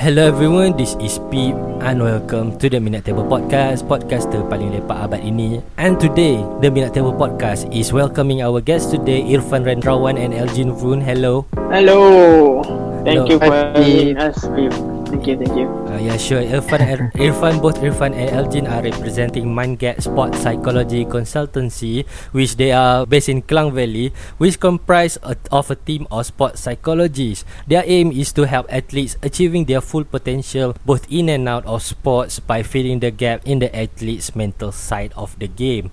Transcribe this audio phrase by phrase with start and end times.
[0.00, 1.52] Hello everyone, this is Pete
[1.84, 5.60] and welcome to the Minute Table Podcast, podcaster paling lepak abad ini.
[5.76, 10.72] And today, the Minute Table Podcast is welcoming our guest today, Irfan Rendrawan and Elgin
[10.72, 11.04] Vun.
[11.04, 11.44] Hello.
[11.68, 12.64] Hello.
[13.04, 13.28] Thank Hello.
[13.28, 14.89] you for having us, Pete.
[15.10, 15.66] Thank you, thank you.
[15.90, 16.38] Uh, yeah, sure.
[16.38, 22.70] Irfan, and Irfan, both Irfan and Elgin are representing MindGap Sport Psychology Consultancy, which they
[22.70, 27.42] are based in Klang Valley, which comprise a, of a team of sport psychologists.
[27.66, 31.82] Their aim is to help athletes achieving their full potential both in and out of
[31.82, 35.90] sports by filling the gap in the athlete's mental side of the game.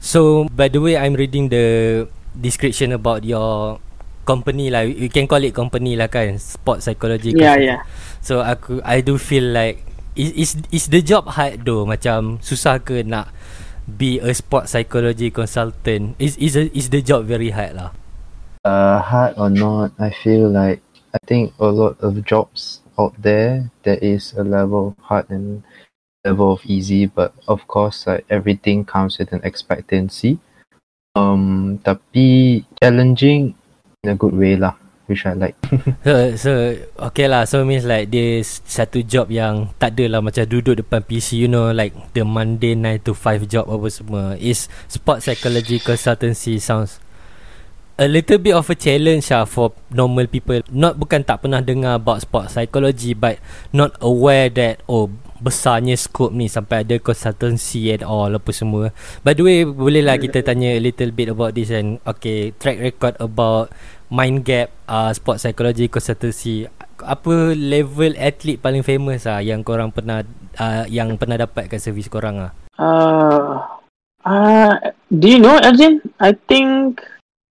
[0.00, 3.84] So, by the way, I'm reading the description about your
[4.26, 4.82] company lah.
[4.82, 7.32] You can call it company lah kan, Sport Psychology.
[7.32, 7.80] Yeah, yeah.
[8.26, 9.86] So aku I do feel like
[10.18, 13.30] is is the job hard though macam susah ke nak
[13.86, 17.94] be a sport psychology consultant is is a, is the job very hard lah.
[18.66, 20.82] uh, hard or not, I feel like
[21.14, 25.62] I think a lot of jobs out there there is a level of hard and
[26.24, 30.42] level of easy, but of course like everything comes with an expectancy.
[31.14, 33.54] Um, tapi challenging
[34.04, 34.74] in a good way lah,
[35.06, 35.56] which I like.
[36.06, 36.52] So so
[37.10, 37.46] okay lah.
[37.46, 41.70] So means like this satu job yang tak adalah macam duduk depan PC you know
[41.70, 44.24] like the Monday 9 to 5 job apa semua.
[44.38, 47.02] Is sport psychology consultancy sounds
[47.96, 50.60] a little bit of a challenge lah for normal people.
[50.68, 53.40] Not bukan tak pernah dengar about sport psychology but
[53.72, 58.92] not aware that oh besarnya scope ni sampai ada consultancy and all apa semua.
[59.24, 62.80] By the way boleh lah kita tanya a little bit about this and okay track
[62.80, 63.72] record about
[64.08, 66.70] mind gap uh, sport psychology consultancy
[67.02, 70.22] apa level athlete paling famous ah yang korang pernah
[70.56, 73.64] uh, yang pernah dapat kat servis korang ah Uh,
[74.28, 74.76] uh,
[75.08, 75.96] do you know, Elgin?
[76.20, 77.00] I think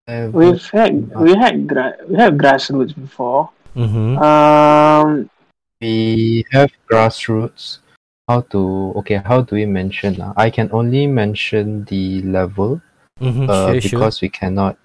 [0.04, 3.48] I've- we've had we had gra- we have grassroots before.
[3.72, 5.32] mhm Um,
[5.80, 7.80] we have grassroots.
[8.28, 9.16] How to okay?
[9.24, 10.20] How do we mention?
[10.20, 10.36] lah?
[10.36, 12.84] I can only mention the level
[13.16, 14.76] mhm uh, sure sure because we cannot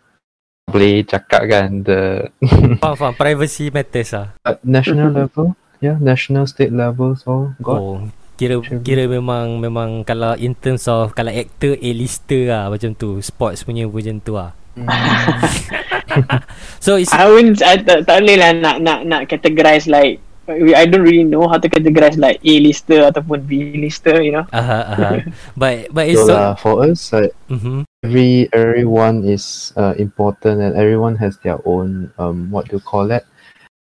[0.69, 2.29] boleh cakap kan the
[2.81, 5.57] faham faham privacy matters ah uh, national level.
[5.79, 7.79] Yeah, national state levels all got.
[7.79, 8.03] Oh,
[8.35, 13.23] kira Should kira memang memang kalau in terms of kalau actor A-lister lah macam tu.
[13.23, 14.51] Sports punya pun macam tu lah.
[16.83, 20.19] So it's I wouldn't I tak, tak boleh lah nak nak nak categorize like
[20.49, 24.33] we- I don't really know how to categorize like A lister ataupun B lister, you
[24.33, 24.45] know.
[24.49, 25.09] aha aha.
[25.53, 27.85] But but it's so so lah, for us, like, mhm.
[28.03, 33.11] Every everyone is uh, important and everyone has their own um what do you call
[33.11, 33.25] it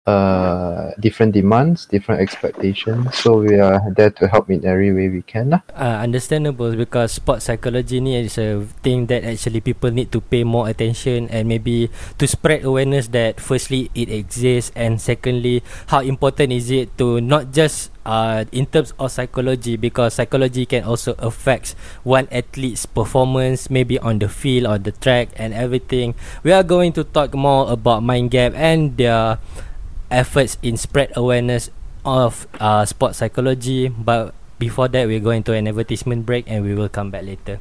[0.09, 5.21] uh different demands different expectations so we are there to help in every way we
[5.21, 5.61] can lah.
[5.77, 10.41] uh, understandable because sport psychology ni is a thing that actually people need to pay
[10.41, 11.85] more attention and maybe
[12.17, 15.61] to spread awareness that firstly it exists and secondly
[15.93, 20.81] how important is it to not just uh, in terms of psychology because psychology can
[20.81, 26.49] also affect one athlete's performance maybe on the field or the track and everything we
[26.49, 29.37] are going to talk more about mind gap and their
[30.11, 31.71] efforts in spread awareness
[32.03, 36.75] of uh, sport psychology but before that we're going to an advertisement break and we
[36.75, 37.57] will come back later.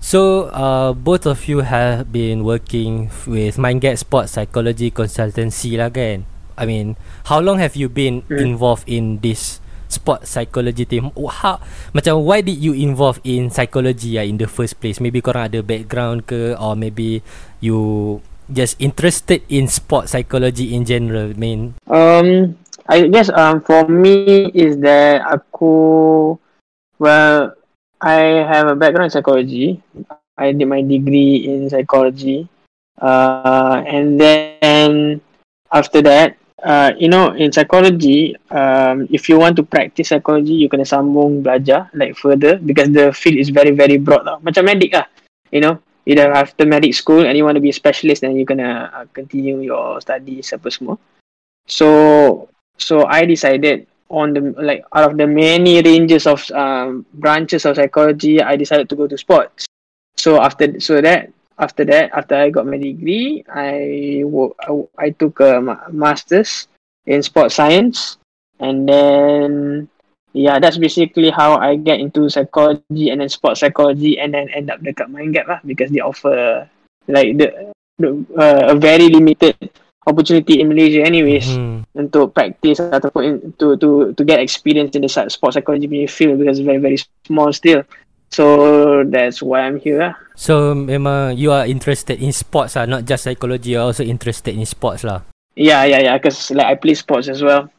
[0.00, 6.24] So uh, both of you have been working with MindGap Sport Psychology Consultancy lah kan?
[6.56, 6.96] I mean
[7.28, 8.40] how long have you been Hmm.
[8.40, 9.60] involved in this
[9.90, 11.10] sport psychology team?
[11.12, 11.60] How,
[11.92, 15.02] macam why did you involve in psychology ah in the first place?
[15.02, 17.20] Maybe korang ada background ke or maybe
[17.60, 18.20] you
[18.52, 22.58] just interested in sport psychology in general mean Um,
[22.90, 26.34] I guess um for me is that aku
[26.98, 27.54] well
[28.00, 29.82] I have a background in psychology.
[30.40, 32.48] I did my degree in psychology.
[32.96, 35.20] Uh, and then
[35.68, 40.68] after that, uh, you know, in psychology, um, if you want to practice psychology, you
[40.68, 44.40] kena sambung belajar like further because the field is very very broad lah.
[44.40, 45.04] Macam medic lah,
[45.52, 45.76] you know.
[46.10, 49.06] Either after medic school and you want to be a specialist, then you gonna uh,
[49.14, 50.98] continue your studies apa semua.
[51.70, 57.62] So so I decided on the like out of the many ranges of um, branches
[57.62, 59.70] of psychology, I decided to go to sports.
[60.18, 61.30] So after so that
[61.62, 66.66] after that after I got my degree, I I, I took a ma- masters
[67.06, 68.18] in sports science,
[68.58, 69.86] and then
[70.32, 74.70] yeah, that's basically how I get into psychology and then sports psychology, and then end
[74.70, 76.66] up dekat MindGap lah because they offer
[77.08, 79.56] like the, the uh, a very limited
[80.06, 85.04] opportunity in Malaysia anyways hmm, untuk practice ataupun in, to to to get experience in
[85.04, 87.84] the sports psychology punya field because it's very very small still.
[88.30, 90.14] So that's why I'm here lah.
[90.38, 94.54] so memang you are interested in sports lah not just psychology you are also interested
[94.54, 95.26] in sports lah
[95.60, 96.16] Yeah, yeah, yeah.
[96.18, 97.70] Because like I play sports as well.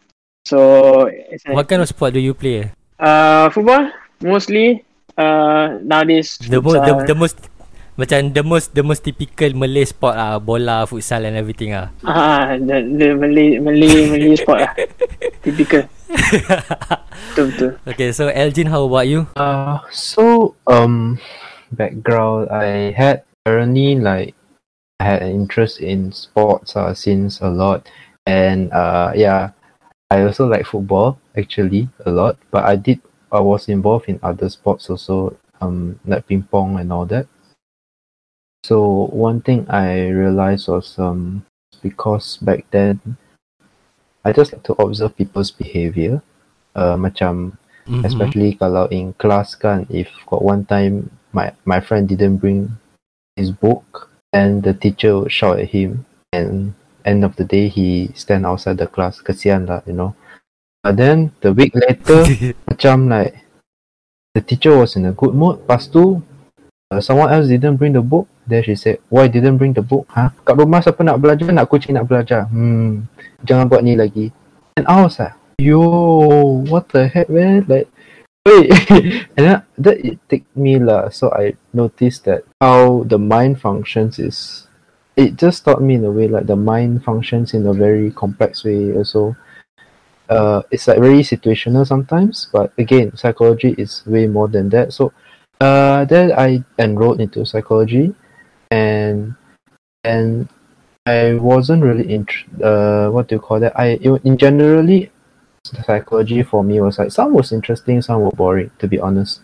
[0.45, 2.71] So it's like, What kind of sport do you play?
[3.01, 3.89] uh football
[4.21, 4.85] mostly.
[5.17, 7.37] Uh nowadays The most the, the most
[7.99, 11.91] macam the most the most typical Malay sport ah bola, futsal and everything ah.
[12.07, 14.73] ah the, the Malay Malay Malay sport lah.
[15.45, 15.85] Typical.
[17.31, 17.71] Betul betul.
[17.87, 19.27] okay, so Elgin, how about you?
[19.35, 21.19] Uh, so um,
[21.71, 24.33] background I had currently like
[24.99, 27.85] I had an interest in sports uh, since a lot,
[28.25, 29.51] and uh, yeah,
[30.11, 32.35] I also like football actually a lot.
[32.51, 32.99] But I did
[33.31, 37.27] I was involved in other sports also, um, like ping pong and all that.
[38.63, 41.45] So one thing I realized was um
[41.81, 42.99] because back then
[44.25, 46.21] I just like to observe people's behavior.
[46.75, 47.57] Uh, macam
[47.87, 48.05] Mhm.
[48.07, 52.71] especially kalau in class kan if got one time my my friend didn't bring
[53.35, 56.71] his book and the teacher would shout at him and
[57.05, 59.21] end of the day he stand outside the class.
[59.21, 60.15] Kesian lah you know.
[60.81, 62.25] But then the week later
[62.69, 63.37] macam like
[64.33, 65.61] the teacher was in a good mood.
[65.65, 66.21] Lepas tu
[66.89, 68.25] uh, someone else didn't bring the book.
[68.47, 70.09] Then she said why didn't bring the book?
[70.13, 71.53] Ha kat rumah siapa nak belajar?
[71.53, 72.49] Nak kucing nak belajar?
[72.49, 73.05] Hmm.
[73.45, 74.33] Jangan buat ni lagi.
[74.77, 75.81] And I was like yo
[76.65, 77.69] what the heck man?
[77.69, 77.87] Like
[78.45, 78.73] wait.
[79.37, 81.13] And then, that it take me lah.
[81.13, 84.65] So i noticed that how the mind functions is
[85.25, 88.63] it just taught me in a way like the mind functions in a very complex
[88.63, 89.35] way also.
[90.29, 94.93] Uh it's like very situational sometimes but again psychology is way more than that.
[94.93, 95.11] So
[95.59, 98.15] uh then i enrolled into psychology
[98.71, 99.35] and
[100.03, 100.47] and
[101.05, 103.77] i wasn't really int- uh what do you call that?
[103.77, 105.11] I in generally
[105.85, 109.41] psychology for me was like some was interesting, some were boring, to be honest.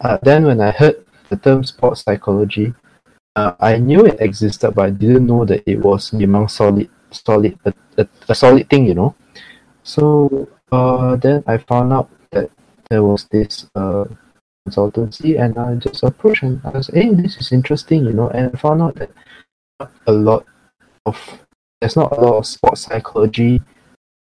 [0.00, 2.74] Uh, then when I heard the term sports psychology,
[3.36, 7.58] uh, I knew it existed, but I didn't know that it was memang solid, solid,
[7.64, 9.14] a, a, a solid thing, you know.
[9.82, 12.50] So uh, then I found out that
[12.88, 14.04] there was this uh,
[14.66, 18.28] consultancy, and I just approached and I was, hey, this is interesting, you know.
[18.28, 19.10] And I found out that
[20.06, 20.44] a lot
[21.06, 21.16] of
[21.80, 23.62] there's not a lot of sports psychology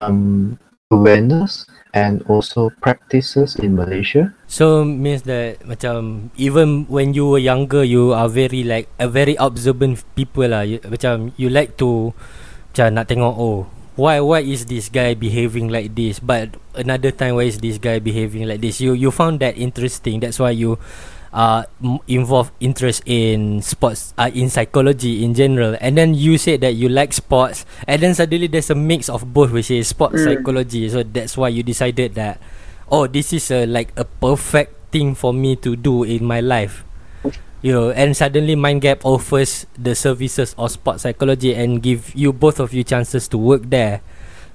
[0.01, 0.57] um
[0.89, 4.33] awareness and also practices in Malaysia.
[4.49, 9.37] So means that macam even when you were younger you are very like a very
[9.37, 10.65] observant people lah.
[10.65, 12.13] You, macam you like to
[12.73, 13.69] macam nak tengok oh
[13.99, 16.23] why why is this guy behaving like this?
[16.23, 18.79] But another time why is this guy behaving like this?
[18.79, 20.23] You you found that interesting.
[20.23, 20.79] That's why you
[21.29, 21.61] uh
[22.09, 25.75] involve interest in sports uh, in psychology in general.
[25.83, 27.67] And then you said that you like sports.
[27.85, 30.25] And then suddenly there's a mix of both which is sports Mm.
[30.25, 30.87] psychology.
[30.89, 32.39] So that's why you decided that
[32.89, 36.81] oh this is a like a perfect thing for me to do in my life
[37.61, 42.31] you know and suddenly mind gap offers the services of sports psychology and give you
[42.31, 44.01] both of you chances to work there.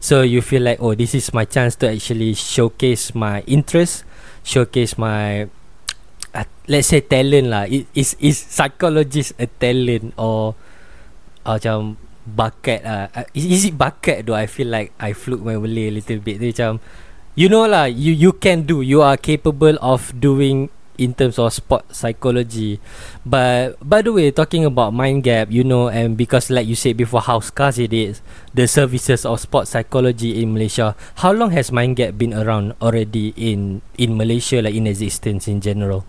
[0.01, 4.05] So you feel like oh this is my chance to actually showcase my interest
[4.45, 5.49] showcase my
[6.37, 7.65] uh, let's say talent lah.
[7.65, 10.53] I- is is psychologist a talent or
[11.43, 11.97] macam
[12.29, 13.09] bakat lah?
[13.17, 14.37] Uh, is, is it bakat though?
[14.37, 16.39] I feel like I fluke my Malay a little bit.
[16.41, 16.79] Macam
[17.35, 18.85] you know lah you you can do.
[18.85, 20.69] You are capable of doing
[20.99, 22.79] in terms of sport psychology
[23.27, 26.97] but by the way talking about mind gap you know and because like you said
[26.97, 28.23] before how scarce it is
[28.55, 33.35] the services of sport psychology in Malaysia how long has mind gap been around already
[33.37, 36.05] in in Malaysia like in existence in general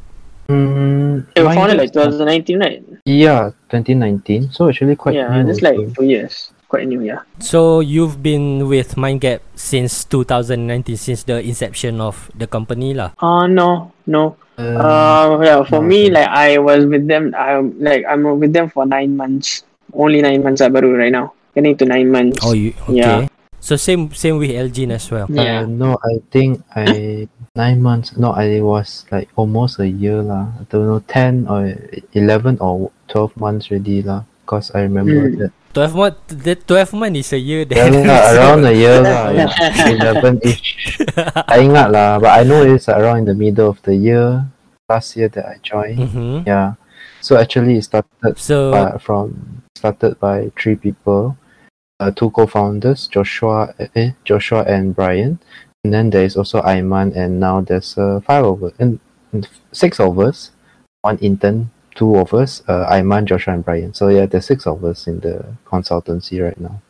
[0.45, 2.77] Mm, It was founded like was- 2019, right?
[3.09, 4.53] Yeah, 2019.
[4.53, 5.49] So actually quite yeah, new.
[5.49, 6.53] just like two years.
[6.67, 7.21] Quite new, yeah.
[7.39, 13.13] So you've been with Mindgap since 2019, since the inception of the company lah.
[13.21, 14.35] Uh no, no.
[14.57, 15.61] Um, Uh, yeah.
[15.67, 16.15] For no, me, okay.
[16.17, 17.35] like I was with them.
[17.37, 19.61] I like I'm with them for nine months.
[19.93, 21.37] Only nine months, I baru right now.
[21.53, 22.39] Getting to nine months.
[22.41, 22.97] Oh, you okay?
[22.97, 23.27] Yeah.
[23.61, 25.25] So same same with Elgin as well.
[25.29, 25.63] yeah.
[25.63, 28.13] Uh, no, I think I nine months.
[28.17, 30.53] No, I was like almost a year lah.
[30.55, 31.73] I don't know, ten or
[32.13, 34.25] eleven or twelve months already lah.
[34.45, 35.37] Cause I remember Mm.
[35.39, 35.51] that.
[35.75, 39.27] 12 month, the 12 month is a year Yeah, lah, around a year lah.
[39.35, 39.51] Yeah,
[39.91, 40.95] eleven ish.
[41.51, 44.47] I ingat lah, but I know it's around in the middle of the year.
[44.87, 45.99] Last year that I joined.
[45.99, 46.47] mm-hmm.
[46.47, 46.79] Yeah.
[47.19, 51.35] So actually, it started So by, from started by three people,
[51.99, 55.41] uh, two co-founders, Joshua, eh, Joshua and Brian,
[55.83, 59.01] and then there is also Ayman, and now there's uh, five of us, and,
[59.33, 60.51] and six of us,
[61.01, 63.93] one intern, two of us, uh, Ayman, Joshua, and Brian.
[63.93, 66.81] So yeah, there's six of us in the consultancy right now.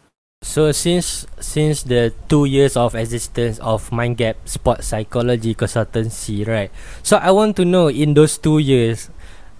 [0.45, 6.69] so since since the two years of existence of Mindgap Sport Psychology Consultancy, right?
[7.01, 9.09] So I want to know in those two years.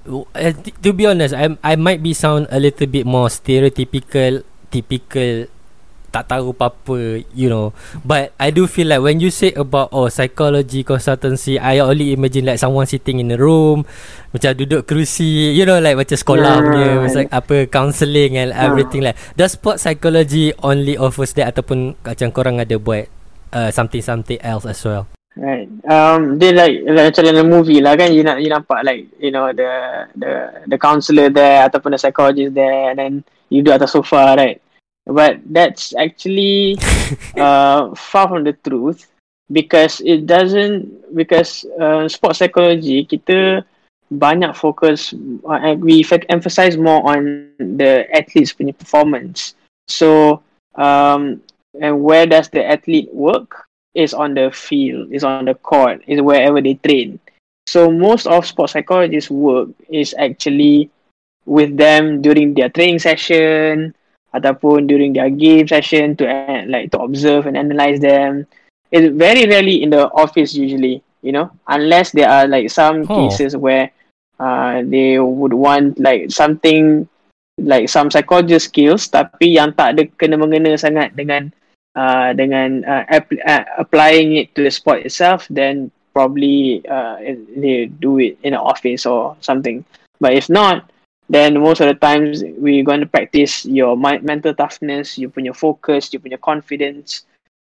[0.05, 0.53] uh,
[0.85, 5.49] to be honest, I I might be sound a little bit more stereotypical, typical
[6.15, 7.75] tak tahu apa-apa you know
[8.07, 12.48] but I do feel like when you say about oh psychology consultancy I only imagine
[12.48, 13.84] like someone sitting in a room
[14.31, 16.63] macam duduk kerusi you know like macam sekolah yeah.
[16.63, 19.12] punya macam apa counselling and everything yeah.
[19.12, 23.12] like does sport psychology only offers that ataupun macam korang ada buat
[23.51, 25.67] uh, something something else as well Right.
[25.84, 29.36] Um, they like, like macam dalam movie lah kan, you nak you nampak like you
[29.36, 29.67] know the
[30.15, 30.31] the
[30.63, 33.13] the counselor there ataupun the psychologist there, and then
[33.51, 34.63] you do atas sofa, right?
[35.05, 36.77] But that's actually
[37.38, 39.07] uh, far from the truth
[39.51, 43.62] because it doesn't because uh, sports psychology kita
[44.09, 45.13] banyak fokus
[45.45, 49.53] uh, we emphasize more on the athletes punya performance.
[49.85, 50.41] So
[50.74, 51.41] um,
[51.77, 53.65] and where does the athlete work?
[53.95, 57.19] is on the field, is on the court, is wherever they train.
[57.65, 60.91] So most of sports psychologists' work is actually
[61.45, 63.95] with them during their training session
[64.35, 68.43] ataupun during their game session to uh, like to observe and analyze them.
[68.91, 73.15] It's very rarely in the office usually, you know, unless there are like some oh.
[73.15, 73.89] cases where
[74.39, 77.07] uh, they would want like something
[77.57, 81.47] like some psychologist skills tapi yang tak ada kena mengena sangat dengan
[81.95, 87.17] uh, dengan uh, ap- uh, applying it to the sport itself, then probably uh,
[87.55, 89.83] they do it in an office or something.
[90.19, 90.87] But if not,
[91.29, 95.55] then most of the times we're going to practice your mi- mental toughness, you punya
[95.55, 97.25] focus, you punya confidence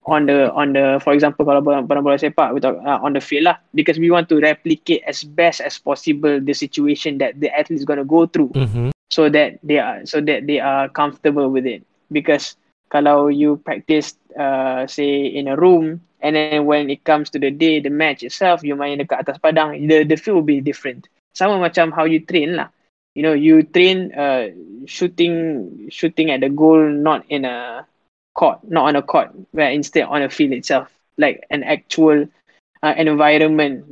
[0.09, 3.21] on the on the for example kalau bola bola sepak we talk uh, on the
[3.21, 3.57] field lah.
[3.73, 7.89] Because we want to replicate as best as possible the situation that the athlete is
[7.89, 8.53] going to go through.
[8.57, 8.93] Mm-hmm.
[9.11, 11.83] so that they are so that they are comfortable with it.
[12.13, 12.57] Because
[12.93, 17.51] kalau you practice uh, say in a room and then when it comes to the
[17.51, 21.09] day the match itself you main dekat atas padang the the feel will be different.
[21.33, 22.69] Sama macam how you train lah
[23.19, 24.47] you know you train uh,
[24.87, 25.35] shooting
[25.91, 27.83] shooting at the goal not in a
[28.39, 30.87] court not on a court where instead on a field itself
[31.19, 32.31] like an actual
[32.87, 33.83] uh, environment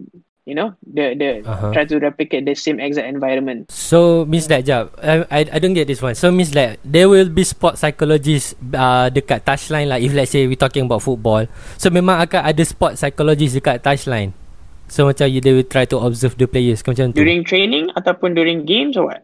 [0.46, 1.74] you know the the uh-huh.
[1.74, 3.66] try to replicate the same exact environment.
[3.66, 6.14] So means that jap I, I i don't get this one.
[6.14, 9.98] So means that there will be sport psychologists uh, dekat touchline lah.
[9.98, 11.50] If let's say we talking about football.
[11.82, 14.45] So memang akan ada sport psychologist dekat touchline
[14.86, 16.82] so macam you they will try to observe the players.
[16.82, 17.20] Macam tu.
[17.22, 19.22] During training ataupun during games or what?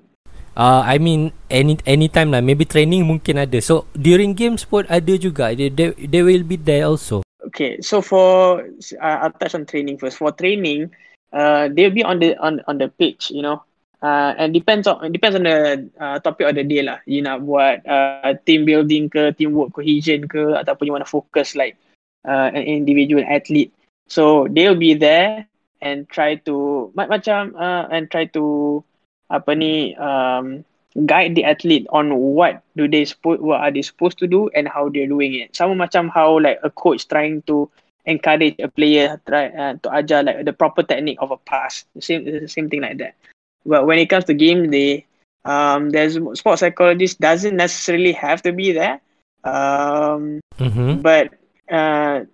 [0.52, 2.44] Uh, I mean any anytime lah.
[2.44, 3.58] Maybe training mungkin ada.
[3.64, 5.56] So during games pun ada juga.
[5.56, 7.24] They, they, they will be there also.
[7.52, 8.62] Okay so for
[9.00, 10.20] uh, I'll touch on training first.
[10.20, 10.92] For training
[11.32, 13.64] uh, they'll be on the on on the pitch, you know.
[14.02, 16.98] Uh, and depends on depends on the uh, topic of the day lah.
[17.06, 21.54] You nak buat uh, team building ke, teamwork cohesion ke, ataupun you want to focus
[21.54, 21.78] like
[22.26, 23.70] uh, an individual athlete.
[24.10, 25.46] So they'll be there
[25.82, 28.80] and try to macam uh, and try to
[29.28, 30.62] apa ni um,
[31.04, 34.70] guide the athlete on what do they supposed what are they supposed to do and
[34.70, 35.50] how they're doing it.
[35.56, 37.66] Sama macam how like a coach trying to
[38.06, 41.84] encourage a player try uh, to ajar like the proper technique of a pass.
[41.98, 43.18] Same same thing like that.
[43.66, 45.06] But when it comes to game, they
[45.44, 49.02] um there's sports psychologist doesn't necessarily have to be there.
[49.42, 51.02] Um, mm-hmm.
[51.02, 51.34] but
[51.66, 52.30] uh,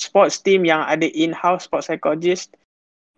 [0.00, 2.56] sports team yang ada in-house sports psychologist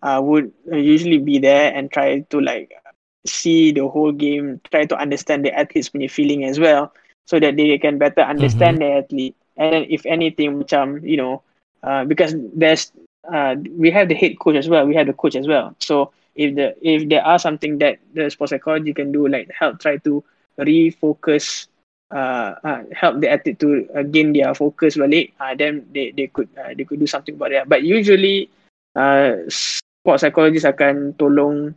[0.02, 2.74] uh, would usually be there and try to like
[3.22, 6.90] see the whole game, try to understand the athlete's feeling as well,
[7.26, 8.98] so that they can better understand mm-hmm.
[8.98, 11.42] the athlete and then if anything macam you know
[11.82, 12.92] uh, because there's
[13.32, 16.10] uh, we have the head coach as well we have the coach as well so
[16.34, 19.96] if the if there are something that the sports psychology can do like help try
[19.98, 20.24] to
[20.58, 21.66] refocus
[22.12, 26.28] uh, uh help the athlete to uh, gain their focus balik uh, then they they
[26.28, 28.52] could uh, they could do something about that but usually
[28.95, 31.73] uh, sports psychologists akan tolong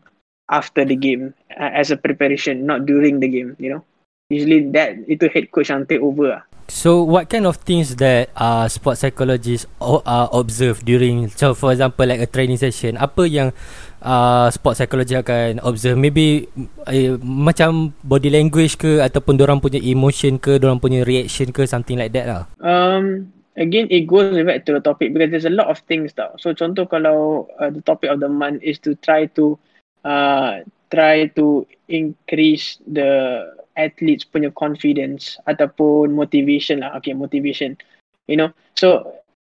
[0.52, 3.82] after the game uh, as a preparation not during the game you know
[4.30, 6.44] usually that itu head coach yang take over lah.
[6.66, 12.10] So what kind of things that uh, sports psychologists uh, observe during so for example
[12.10, 13.54] like a training session apa yang
[14.02, 16.50] uh, sports psychologist akan observe maybe
[16.90, 22.02] uh, macam body language ke ataupun orang punya emotion ke orang punya reaction ke something
[22.02, 22.44] like that lah.
[22.66, 26.34] Um again it goes back to the topic because there's a lot of things tau.
[26.42, 29.54] So contoh kalau uh, the topic of the month is to try to
[30.02, 33.42] uh, try to increase the
[33.76, 36.96] athletes punya confidence ataupun motivation lah.
[37.00, 37.78] Okay, motivation.
[38.26, 39.14] You know, so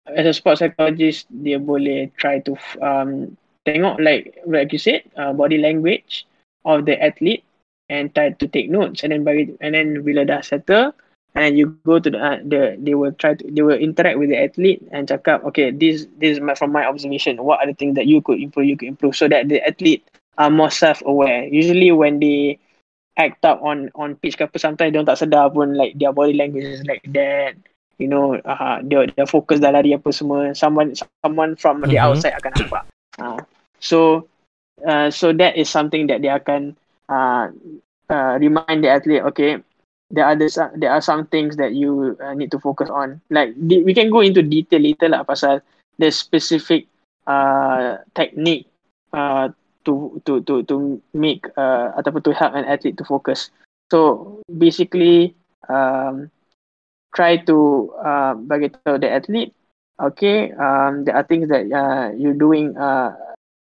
[0.06, 3.34] as a sports psychologist, dia boleh try to um,
[3.64, 6.28] tengok like like you said, uh, body language
[6.66, 7.44] of the athlete
[7.88, 10.92] and try to take notes and then bagi and then bila dah settle
[11.34, 14.28] and you go to the, uh, the they will try to they will interact with
[14.28, 17.76] the athlete and cakap okay this this is my, from my observation what are the
[17.76, 20.04] things that you could improve you could improve so that the athlete
[20.36, 22.58] are more self aware usually when they
[23.18, 26.32] act up on on pitch ke apa sometimes dia tak sedar pun like their body
[26.38, 27.58] language is like that.
[27.98, 30.54] You know uh, dia dia fokus dah lari apa semua.
[30.54, 32.02] Someone someone from the Mhm.
[32.02, 32.82] outside akan nampak.
[33.18, 33.42] Uh,
[33.82, 34.24] so
[34.86, 36.78] uh, so that is something that dia akan
[37.10, 37.50] uh,
[38.10, 39.58] uh, remind the athlete okay
[40.10, 43.20] there are this, there are some things that you uh, need to focus on.
[43.28, 45.60] Like di- we can go into detail later lah pasal
[45.98, 46.86] the specific
[47.26, 48.66] uh, technique
[49.12, 49.50] uh,
[49.88, 53.48] to to to to make uh, ataupun to help an athlete to focus.
[53.88, 55.32] So basically
[55.72, 56.28] um,
[57.16, 59.56] try to uh, bagi tahu the athlete
[59.98, 63.16] okay um, there are things that uh, you're doing uh,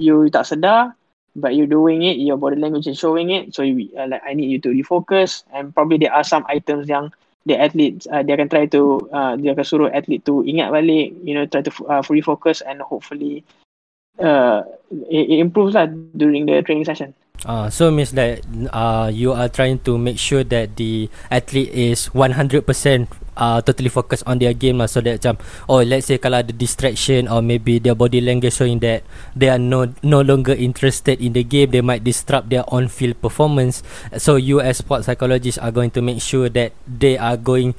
[0.01, 0.97] you tak sedar
[1.37, 4.35] but you're doing it your body language is showing it so you, uh, like I
[4.35, 7.13] need you to refocus and probably there are some items yang
[7.47, 11.15] the athlete uh, dia akan try to uh, dia akan suruh athlete to ingat balik
[11.23, 13.47] you know try to uh, fully focus and hopefully
[14.19, 14.63] uh,
[15.11, 17.15] it, it improves lah during the training session.
[17.45, 18.41] Uh, so means that
[18.73, 22.65] uh, you are trying to make sure that the athlete is 100%
[23.37, 24.89] uh, totally focused on their game lah.
[24.89, 25.37] So that macam
[25.69, 29.05] oh let's say kalau ada distraction or maybe their body language showing that
[29.37, 33.21] they are no no longer interested in the game they might disrupt their on field
[33.21, 33.85] performance.
[34.17, 37.77] So you as sports psychologists are going to make sure that they are going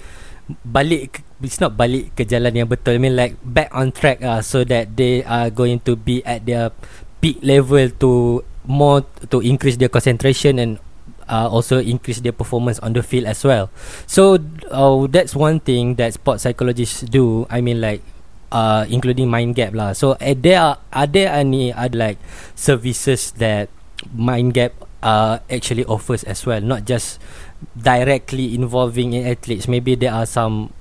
[0.63, 4.39] balik it's not balik ke jalan yang betul I mean like back on track uh,
[4.39, 6.71] so that they are going to be at their
[7.19, 10.71] peak level to more to increase their concentration and
[11.27, 13.69] uh, also increase their performance on the field as well.
[14.07, 14.39] So
[14.71, 17.45] uh, that's one thing that sports psychologists do.
[17.51, 18.01] I mean like
[18.51, 19.91] uh, including mind gap lah.
[19.93, 22.17] So uh, there are, are there any other like
[22.55, 23.69] services that
[24.15, 27.19] mind gap uh, actually offers as well, not just
[27.77, 29.67] directly involving in athletes.
[29.67, 30.73] Maybe there are some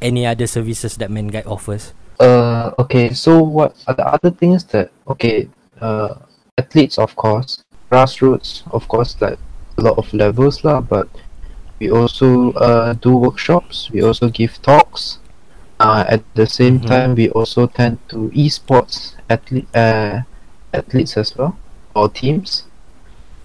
[0.00, 1.92] any other services that gap offers.
[2.20, 3.12] Uh, okay.
[3.14, 5.48] So what are the other things that okay?
[5.80, 6.14] Uh,
[6.58, 9.38] athletes, of course, grassroots, of course, like
[9.78, 10.80] a lot of levels lah.
[10.80, 11.08] But
[11.80, 13.90] we also uh do workshops.
[13.90, 15.18] We also give talks.
[15.82, 16.86] Uh, at the same Mhm.
[16.86, 20.22] time, we also tend to esports athlete uh
[20.72, 21.58] athletes as well
[21.94, 22.64] or teams.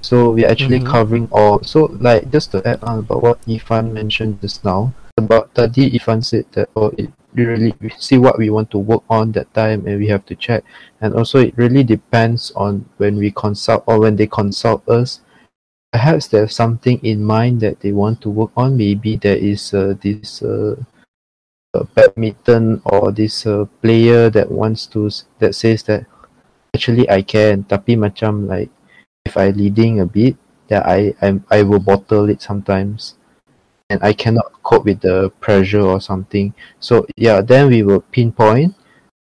[0.08, 0.88] So we're actually Mhm.
[0.88, 1.60] covering all.
[1.68, 6.24] So like just to add on about what Ifan mentioned just now about tadi Ifan
[6.24, 9.84] said that oh it really we see what we want to work on that time
[9.84, 10.64] and we have to check
[11.02, 15.20] and also it really depends on when we consult or when they consult us
[15.92, 19.94] perhaps there's something in mind that they want to work on maybe there is uh,
[20.02, 20.78] this uh,
[21.74, 25.10] uh, badminton or this uh, player that wants to
[25.42, 26.06] that says that
[26.74, 28.70] actually I can tapi macam like
[29.28, 30.36] if I leading a bit
[30.70, 33.16] that I I'm, I will bottle it sometimes.
[33.90, 36.54] And I cannot cope with the pressure or something.
[36.80, 38.76] So yeah then we will pinpoint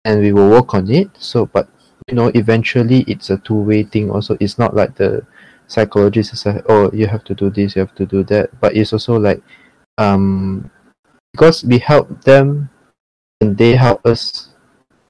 [0.05, 1.09] and we will work on it.
[1.17, 1.67] So but
[2.07, 4.37] you know eventually it's a two-way thing also.
[4.39, 5.25] It's not like the
[5.67, 8.49] psychologist is like oh you have to do this you have to do that.
[8.61, 9.41] But it's also like
[9.97, 10.69] um
[11.33, 12.69] because we help them
[13.41, 14.49] and they help us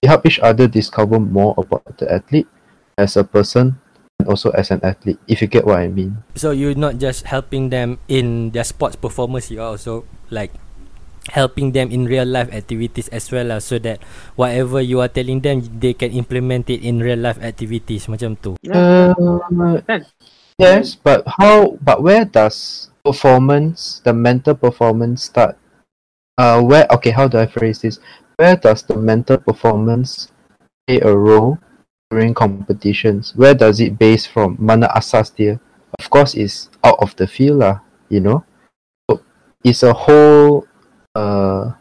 [0.01, 2.47] we help each other discover more about the athlete
[2.97, 3.79] as a person
[4.19, 7.25] and also as an athlete if you get what i mean So you're not just
[7.27, 10.51] helping them in their sports performance, you are also like
[11.33, 13.97] helping them in real life activities as well lah, so that
[14.35, 18.53] whatever you are telling them, they can implement it in real life activities macam tu.
[18.69, 19.81] Uh,
[20.59, 21.79] yes, but how?
[21.81, 25.57] But where does performance, the mental performance, start?
[26.37, 26.85] Uh, where?
[26.93, 27.97] Okay, how do I phrase this?
[28.37, 30.29] Where does the mental performance
[30.85, 31.57] play a role
[32.11, 33.33] during competitions?
[33.35, 34.57] Where does it base from?
[34.59, 35.59] Mana asas dia?
[35.99, 37.79] Of course, is out of the field lah.
[38.09, 38.45] You know,
[39.09, 39.21] so
[39.63, 40.67] it's a whole.
[41.15, 41.71] Uh,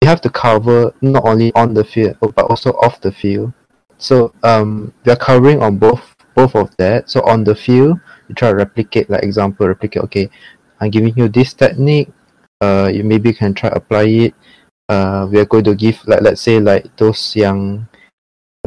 [0.00, 3.52] you have to cover not only on the field but also off the field.
[3.98, 7.08] So um, we are covering on both both of that.
[7.08, 10.02] So on the field, you try to replicate, like example, replicate.
[10.04, 10.30] Okay,
[10.80, 12.10] I'm giving you this technique.
[12.60, 14.34] Uh, you maybe can try apply it.
[14.88, 17.88] Uh, we are going to give like let's say like those young,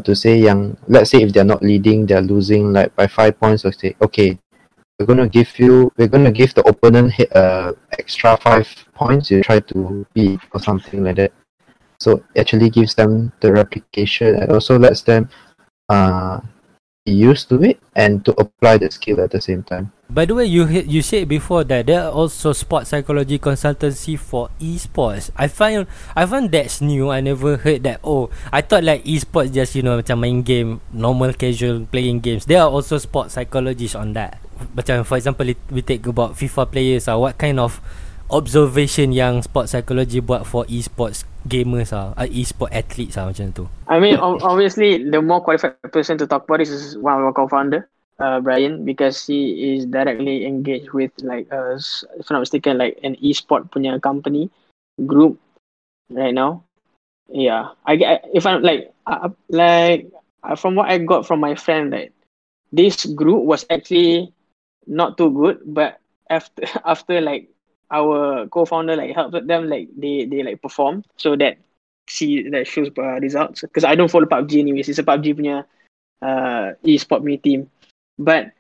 [0.04, 0.78] to say young.
[0.88, 3.66] Let's say if they're not leading, they're losing like by five points.
[3.66, 4.38] Or say okay,
[5.00, 9.32] we're gonna give you, we're gonna give the opponent hit uh extra five points.
[9.32, 11.34] You try to beat or something like that.
[12.00, 15.30] So actually gives them the replication and also lets them
[15.90, 16.40] uh
[17.06, 19.92] be used to it and to apply the skill at the same time.
[20.08, 24.48] By the way, you you said before that there are also sports psychology consultancy for
[24.56, 25.36] esports.
[25.36, 25.84] I find
[26.16, 27.12] I find that's new.
[27.12, 28.00] I never heard that.
[28.08, 32.48] Oh, I thought like esports just you know macam main game, normal casual playing games.
[32.48, 34.40] There are also sports psychologists on that.
[34.80, 37.12] Macam for example, we take about FIFA players.
[37.12, 37.84] Ah, what kind of
[38.32, 43.68] observation yang sports psychology buat for esports gamers ah, uh, esports athletes ah macam tu.
[43.92, 47.28] I mean, ob- obviously, the more qualified person to talk about this is one of
[47.28, 47.92] our co-founder.
[48.20, 53.00] Uh, Brian because he is directly engaged with like uh, if I'm not mistaken like
[53.04, 54.50] an e-sport punya company
[55.06, 55.40] group
[56.10, 56.64] right now.
[57.30, 60.12] Yeah, I get if I'm like uh, like
[60.44, 62.14] uh, from what I got from my friend like
[62.72, 64.34] this group was actually
[64.88, 66.00] not too good, but
[66.30, 67.50] after after like
[67.92, 71.58] our co-founder like helped them like they they like perform so that
[72.08, 74.90] see that shows uh, results because I don't follow PUBG anyways.
[74.90, 75.66] It's a PUBG punya
[76.22, 77.70] uh e-sport me team,
[78.18, 78.52] but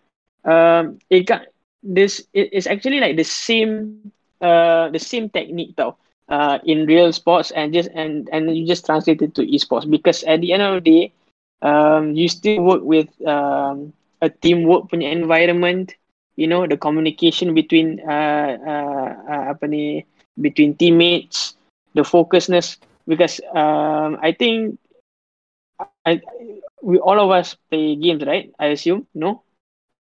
[0.45, 1.43] um it got
[1.83, 3.93] this it is actually like the same
[4.23, 5.95] uh the same technique though
[6.29, 9.89] uh in real sports and just and and you just translate it to esports.
[9.89, 11.03] Because at the end of the day
[11.61, 15.95] um you still work with um a teamwork punya environment
[16.35, 19.09] you know the communication between uh, uh,
[19.53, 20.05] uh ni
[20.39, 21.55] between teammates
[21.95, 22.77] the focusedness.
[23.07, 24.77] Because um I think
[25.79, 26.19] I
[26.81, 28.51] we all of us play games right?
[28.59, 29.46] I assume no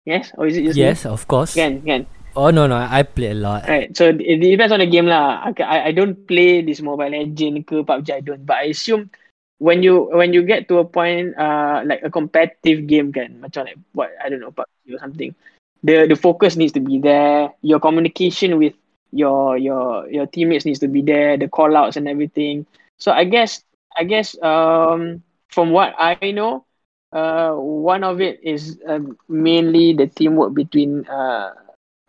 [0.07, 0.87] yes or is it just me?
[0.87, 1.51] Yes, of course.
[1.51, 3.65] can can Oh no no, I play a lot.
[3.65, 3.89] Right.
[3.97, 5.41] So it depends on the game lah.
[5.41, 8.45] I, I I don't play this Mobile Legend ke PUBG I don't.
[8.45, 9.09] But I assume
[9.57, 13.65] when you when you get to a point uh like a competitive game kan macam
[13.65, 15.33] like what I don't know PUBG or something.
[15.81, 17.57] The the focus needs to be there.
[17.65, 18.77] Your communication with
[19.09, 21.41] your your your teammates needs to be there.
[21.41, 22.69] The call outs and everything.
[23.01, 23.65] So I guess
[23.97, 26.66] I guess um from what I know,
[27.11, 31.53] uh one of it is uh, mainly the teamwork between uh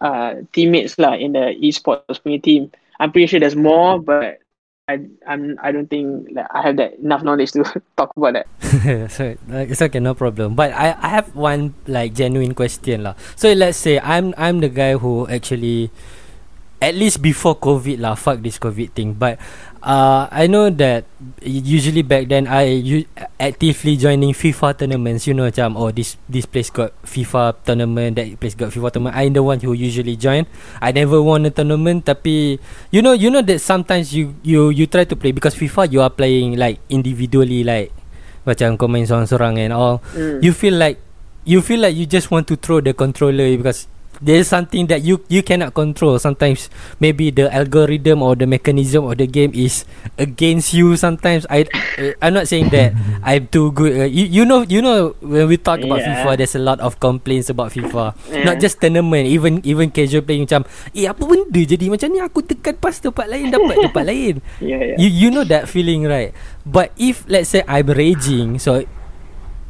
[0.00, 2.70] uh teammates lah in the esports punya team.
[2.98, 4.42] I'm pretty sure there's more, but
[4.88, 7.62] I I'm I don't think like I have that enough knowledge to
[8.00, 8.46] talk about that.
[9.12, 10.56] so uh, it's okay, no problem.
[10.56, 13.14] But I I have one like genuine question lah.
[13.36, 15.92] So let's say I'm I'm the guy who actually
[16.80, 19.12] at least before COVID lah, fuck this COVID thing.
[19.14, 19.38] But
[19.82, 21.04] uh, I know that
[21.42, 25.26] usually back then I u- actively joining FIFA tournaments.
[25.26, 29.16] You know, macam oh this this place got FIFA tournament, that place got FIFA tournament.
[29.16, 30.46] I'm the one who usually join.
[30.82, 32.58] I never won a tournament, tapi
[32.90, 36.00] you know you know that sometimes you you you try to play because FIFA you
[36.02, 37.90] are playing like individually like
[38.48, 40.00] macam kau main seorang-seorang and all.
[40.16, 40.40] Mm.
[40.40, 40.96] You feel like
[41.44, 43.88] you feel like you just want to throw the controller because
[44.18, 46.18] there's something that you you cannot control.
[46.18, 49.86] Sometimes maybe the algorithm or the mechanism of the game is
[50.18, 51.46] against you sometimes.
[51.46, 51.66] I
[51.98, 52.94] uh, i'm not saying that
[53.28, 53.94] i'm too good.
[53.94, 56.22] Uh, you, you know you know when we talk about Yeah.
[56.22, 58.14] fifa there's a lot of complaints about fifa.
[58.44, 58.62] Not Yeah.
[58.62, 61.86] just tournament even even casual playing macam eh apa benda jadi?
[61.86, 64.34] Macam ni aku tekan pas tempat lain dapat tempat lain.
[64.58, 64.96] Yeah, yeah.
[64.98, 66.34] you you know that feeling right?
[66.68, 68.84] But if let's say i'm raging so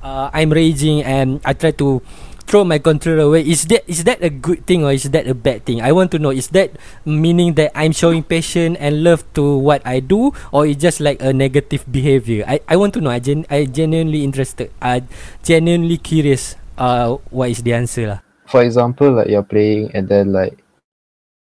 [0.02, 2.02] uh, i'm raging and i try to
[2.48, 5.36] throw my controller away is that is that a good thing or is that a
[5.36, 6.72] bad thing i want to know is that
[7.04, 11.20] meaning that i'm showing passion and love to what i do or is just like
[11.20, 15.04] a negative behavior i i want to know i gen- i genuinely interested i
[15.44, 20.32] genuinely curious uh what is the answer lah For example, like you're playing and then
[20.32, 20.64] like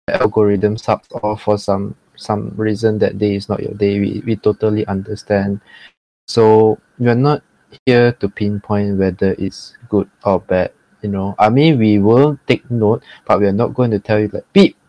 [0.07, 3.97] algorithm sucks off for some some reason that day is not your day.
[3.97, 5.57] We we totally understand.
[6.29, 7.41] So we're not
[7.89, 10.69] here to pinpoint whether it's good or bad.
[11.03, 14.31] You know, I mean, we will take note, but we're not going to tell you
[14.31, 14.79] like, beep,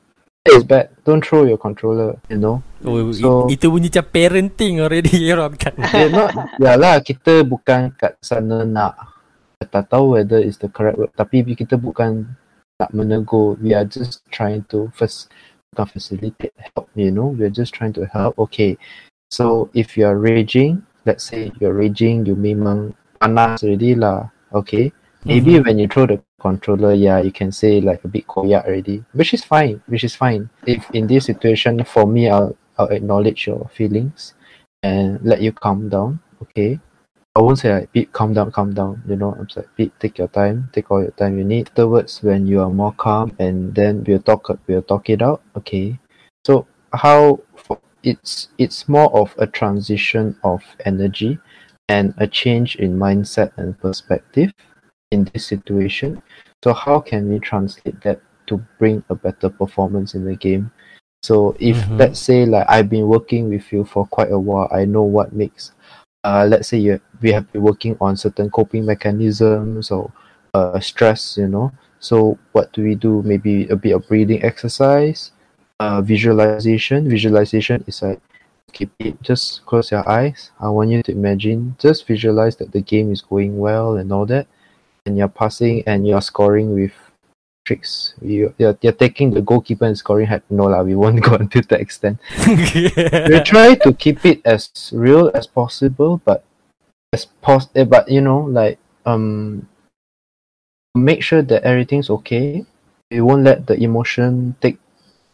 [0.46, 0.94] is bad.
[1.03, 2.14] Don't throw your controller.
[2.31, 5.74] You know, oh So- it, itu bunyi macam parenting already Ron kan
[6.14, 6.31] not.
[6.62, 8.94] ya lah, kita bukan kat sana nak
[9.72, 11.11] tak tahu whether it's the correct word.
[11.16, 12.37] Tapi kita bukan
[12.79, 13.57] nak menegur.
[13.59, 15.33] We are just trying to first
[15.74, 16.87] bukan facilitate help.
[16.94, 18.38] You know, we're just trying to help.
[18.38, 18.77] Okay,
[19.33, 24.29] so if you are raging, let's say you're raging, you memang panas already lah.
[24.55, 24.92] Okay,
[25.25, 25.67] maybe mm-hmm.
[25.67, 29.35] when you throw the controller, yeah, you can say like a bit koyak already, which
[29.35, 29.83] is fine.
[29.87, 30.51] Which is fine.
[30.67, 34.35] If in this situation, for me, I'll I'll acknowledge your feelings
[34.83, 36.21] and let you calm down.
[36.43, 36.81] Okay.
[37.37, 39.03] I won't say like, Pete, calm down, calm down.
[39.09, 41.69] You know, I'm like, Pete, take your time, take all your time you need.
[41.69, 45.43] Afterwards, when you are more calm, and then we'll talk, we'll talk it out.
[45.57, 45.99] Okay.
[46.45, 51.39] So how for, it's it's more of a transition of energy
[51.89, 54.53] and a change in mindset and perspective
[55.14, 56.22] in this situation.
[56.64, 60.70] So how can we translate that to bring a better performance in the game?
[61.22, 61.98] So if Mhm.
[62.00, 65.33] let's say like I've been working with you for quite a while, I know what
[65.33, 65.72] makes
[66.24, 70.11] uh, let's say you, we have been working on certain coping mechanisms or
[70.55, 71.70] uh, stress, you know.
[72.00, 73.22] So what do we do?
[73.22, 75.33] Maybe a bit of breathing exercise,
[75.81, 77.09] uh, visualization.
[77.09, 78.20] Visualization is like
[78.72, 80.50] keep it just close your eyes.
[80.61, 84.27] I want you to imagine, just visualize that the game is going well and all
[84.27, 84.46] that,
[85.07, 86.93] and you're passing and you're scoring with
[87.64, 88.14] tricks.
[88.21, 90.27] You, you're, you're taking the goalkeeper and scoring.
[90.27, 90.43] Head.
[90.51, 95.31] No lah, we won't go to that extent we try to keep it as real
[95.35, 96.45] as possible, but
[97.12, 99.69] as pos- eh, but you know, like um,
[100.95, 102.64] make sure that everything's okay.
[103.11, 104.79] You won't let the emotion take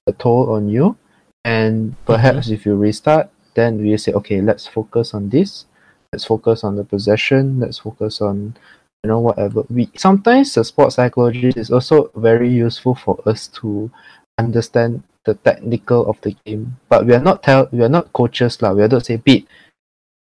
[0.06, 0.96] a toll on you.
[1.44, 5.64] And perhaps if you restart, then we say, okay, let's focus on this.
[6.12, 7.61] Let's focus on the possession.
[7.61, 8.56] Let's focus on
[9.04, 9.64] you know whatever.
[9.70, 13.90] We sometimes the sports psychologist is also very useful for us to
[14.38, 16.76] understand the technical of the game.
[16.88, 18.72] But we are not tell we are not coaches lah.
[18.72, 19.48] We are not say beat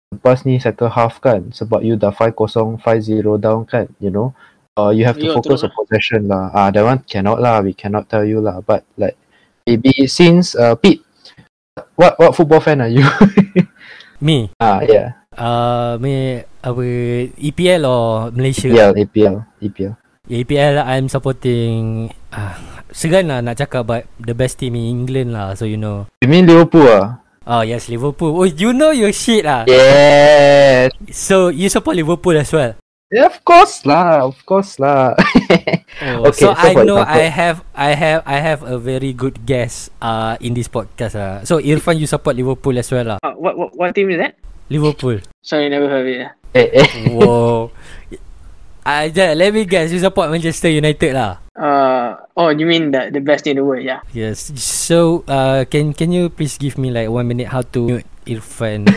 [0.08, 4.32] lepas ni second half kan sebab you dah 5-0 5-0 down kan you know.
[4.78, 6.54] Uh, you have to Ya, focus on possession lah.
[6.54, 7.58] Ah that one cannot lah.
[7.60, 8.62] We cannot tell you lah.
[8.62, 9.18] But like
[9.66, 11.02] maybe since uh, Pete
[11.98, 13.02] what what football fan are you?
[14.22, 14.50] Me?
[14.62, 16.83] Ah yeah uh, Me Apa
[17.38, 19.94] EPL or Malaysia yeah APL APL
[20.29, 22.55] EPL I'm supporting uh,
[22.92, 26.29] Segan lah nak cakap But the best team in England lah So you know you
[26.29, 31.72] mean Liverpool ah Oh yes Liverpool Oh you know your shit lah yes So you
[31.72, 32.77] support Liverpool as well
[33.09, 35.16] Yeah, of course lah, of course lah.
[36.05, 39.16] Oh, Okay, so, so I know example- I have I have I have a very
[39.16, 41.40] good guest uh in this podcast uh.
[41.48, 43.18] So Irfan you support Liverpool as well lah.
[43.24, 44.37] Uh, what, what what team is that?
[44.68, 45.20] Liverpool.
[45.42, 46.28] Sorry, never heard of it.
[46.54, 46.88] eh, eh.
[47.12, 47.70] Whoa.
[48.88, 51.44] I uh, let me guess you support Manchester United lah.
[51.52, 53.85] Uh, oh, you mean the the best in the world?
[53.85, 54.00] Yeah.
[54.16, 54.48] Yes.
[54.57, 58.88] So uh can can you please give me like one minute how to mute Irfan?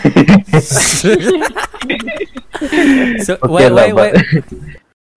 [3.28, 4.24] so Okay why lah, why why but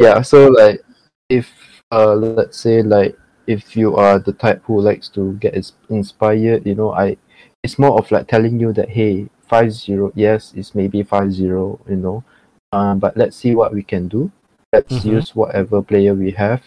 [0.03, 0.83] yeah, so like
[1.31, 1.47] if
[1.95, 3.15] uh let's say like
[3.47, 5.55] if you are the type who likes to get
[5.87, 7.15] inspired, you know, I
[7.63, 11.79] it's more of like telling you that hey, five zero, yes, it's maybe five zero,
[11.87, 12.27] you know.
[12.75, 14.35] Um, but let's see what we can do.
[14.75, 15.23] Let's Mhm.
[15.23, 16.59] use whatever player we have.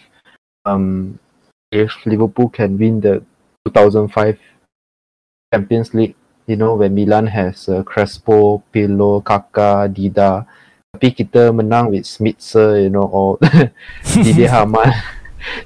[0.64, 1.20] Um,
[1.68, 3.20] if Liverpool can win the
[3.68, 4.40] 2005
[5.52, 6.16] Champions League,
[6.48, 10.48] you know, when Milan has uh, Crespo, Pirlo, Kaká, Dida,
[10.96, 13.36] tapi kita menang with Smitzer, you know, or
[14.08, 14.96] Didier Hamann.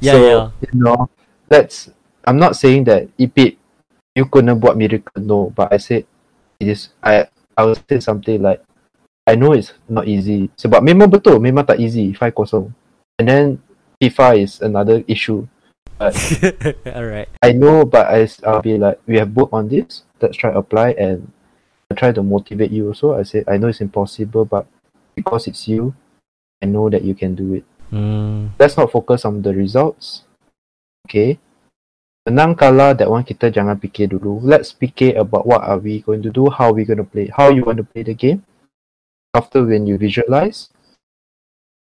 [0.01, 0.43] Yeah, so, yeah.
[0.65, 1.05] you know,
[1.53, 1.93] let's.
[2.25, 3.61] I'm not saying that Ipit,
[4.17, 5.53] you couldn't buat miracle, no.
[5.53, 6.09] But I said
[6.61, 6.93] it is.
[7.01, 7.25] I
[7.57, 8.61] I would say something like,
[9.25, 10.53] I know it's not easy.
[10.55, 12.13] Sebab memang betul, memang tak easy.
[12.13, 12.71] 5-0.
[13.19, 13.45] And then
[14.01, 15.45] FIFA is another issue.
[16.01, 17.29] Alright.
[17.41, 20.03] I know, but I, I'll be like, we have booked on this.
[20.21, 21.29] Let's try apply and
[21.91, 23.13] I try to motivate you also.
[23.13, 24.65] I say, I know it's impossible, but
[25.13, 25.93] because it's you,
[26.61, 27.65] I know that you can do it.
[27.89, 28.55] Hmm.
[28.57, 30.23] Let's not focus on the results.
[31.05, 31.37] Okay.
[32.21, 34.37] Menang kalah, that one kita jangan fikir dulu.
[34.45, 37.49] Let's fikir about what are we going to do, how we going to play, how
[37.49, 38.45] you want to play the game.
[39.33, 40.69] After when you visualize,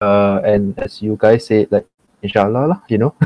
[0.06, 1.89] uh, and as you guys said, like,
[2.22, 3.18] inshallah lah, you know.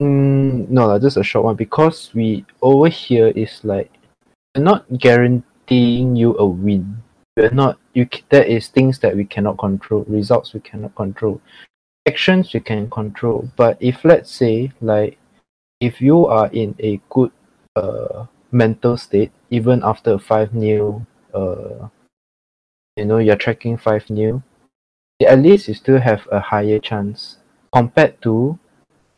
[0.00, 3.92] Mm, no, lah, just a short one because we over here is like
[4.54, 7.04] we're not guaranteeing you a win.
[7.36, 8.08] We're not you.
[8.32, 11.40] There is things that we cannot control, results we cannot control,
[12.08, 13.50] actions we can control.
[13.56, 15.18] But if let's say like
[15.80, 17.30] if you are in a good
[17.76, 21.88] uh mental state, even after five new uh
[22.96, 24.42] you know you're tracking five new,
[25.20, 27.38] at least you still have a higher chance
[27.72, 28.58] compared to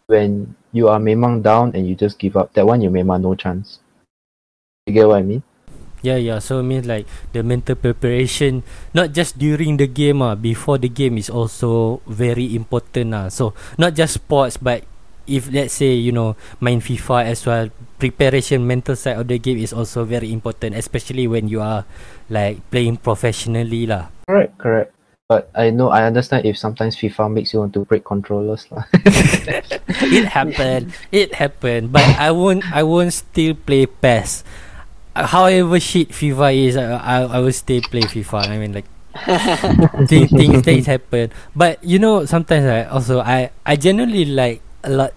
[0.06, 2.52] when you are memang down and you just give up.
[2.54, 3.78] That one you memang no chance.
[4.86, 5.42] You get what I mean?
[6.02, 6.38] Yeah, yeah.
[6.38, 8.62] So it means like the mental preparation,
[8.94, 13.28] not just during the game, ah, before the game is also very important, ah.
[13.28, 14.86] So not just sports, but
[15.28, 17.68] if let's say you know main FIFA as well,
[18.00, 21.84] preparation, mental side of the game is also very important, especially when you are
[22.32, 24.08] like playing professionally, lah.
[24.26, 24.90] Correct, correct.
[25.28, 28.88] But I know I understand if sometimes FIFA makes you want to break controllers lah.
[30.08, 30.96] it happened.
[31.12, 31.92] It happened.
[31.92, 32.64] But I won't.
[32.72, 34.40] I won't still play PES.
[35.12, 38.48] However shit FIFA is, I, I I will still play FIFA.
[38.48, 38.88] I mean like
[40.08, 41.28] things things things happen.
[41.52, 45.12] But you know sometimes I also I I generally like a lot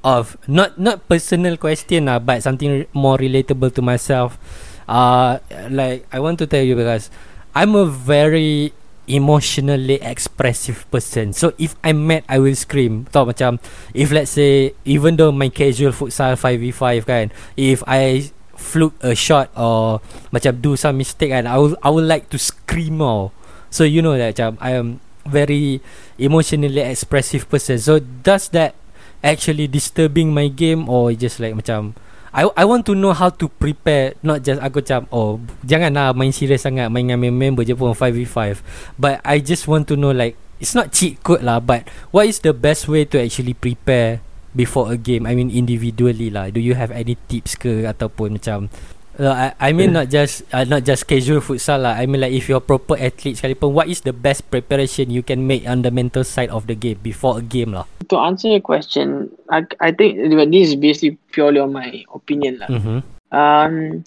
[0.00, 4.40] of not not personal question lah, but something more relatable to myself.
[4.88, 7.12] Uh like I want to tell you because
[7.52, 8.72] I'm a very
[9.06, 11.32] emotionally expressive person.
[11.32, 13.04] So if I'm mad, I will scream.
[13.12, 13.60] Tahu macam
[13.92, 17.24] if let's say even though my casual futsal 5v5 kan,
[17.56, 20.00] if I fluke a shot or
[20.32, 23.32] macam do some mistake kan, I will I would like to scream more.
[23.68, 25.80] So you know that macam I am very
[26.20, 27.80] emotionally expressive person.
[27.80, 28.76] So does that
[29.24, 31.96] actually disturbing my game or just like macam
[32.34, 36.34] I I want to know how to prepare not just aku macam oh janganlah main
[36.34, 38.60] serius sangat main dengan member je pun 5v5
[39.00, 42.44] but I just want to know like it's not cheat code lah but what is
[42.44, 44.20] the best way to actually prepare
[44.54, 45.26] before a game?
[45.26, 46.48] I mean individually lah.
[46.54, 48.70] Do you have any tips ke ataupun macam
[49.14, 51.94] Uh, I, I mean not just uh, not just casual futsal lah.
[51.94, 55.46] I mean like if you're proper athlete sekalipun, what is the best preparation you can
[55.46, 57.86] make on the mental side of the game before a game lah?
[58.10, 62.68] To answer your question, I, I think this is basically purely on my opinion lah.
[62.68, 62.98] Mm-hmm.
[63.30, 64.02] Um,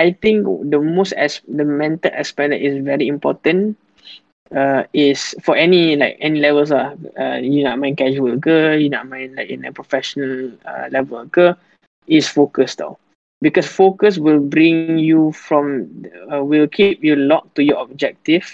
[0.00, 3.76] I think the most as the mental aspect that is very important
[4.56, 6.96] uh, is for any like any levels lah.
[7.12, 11.28] Uh, you nak main casual ke, you nak main like in a professional uh, level
[11.28, 11.52] ke,
[12.08, 12.96] is focus tau.
[13.40, 15.88] Because focus will bring you from
[16.28, 18.44] uh, will keep you locked to your objective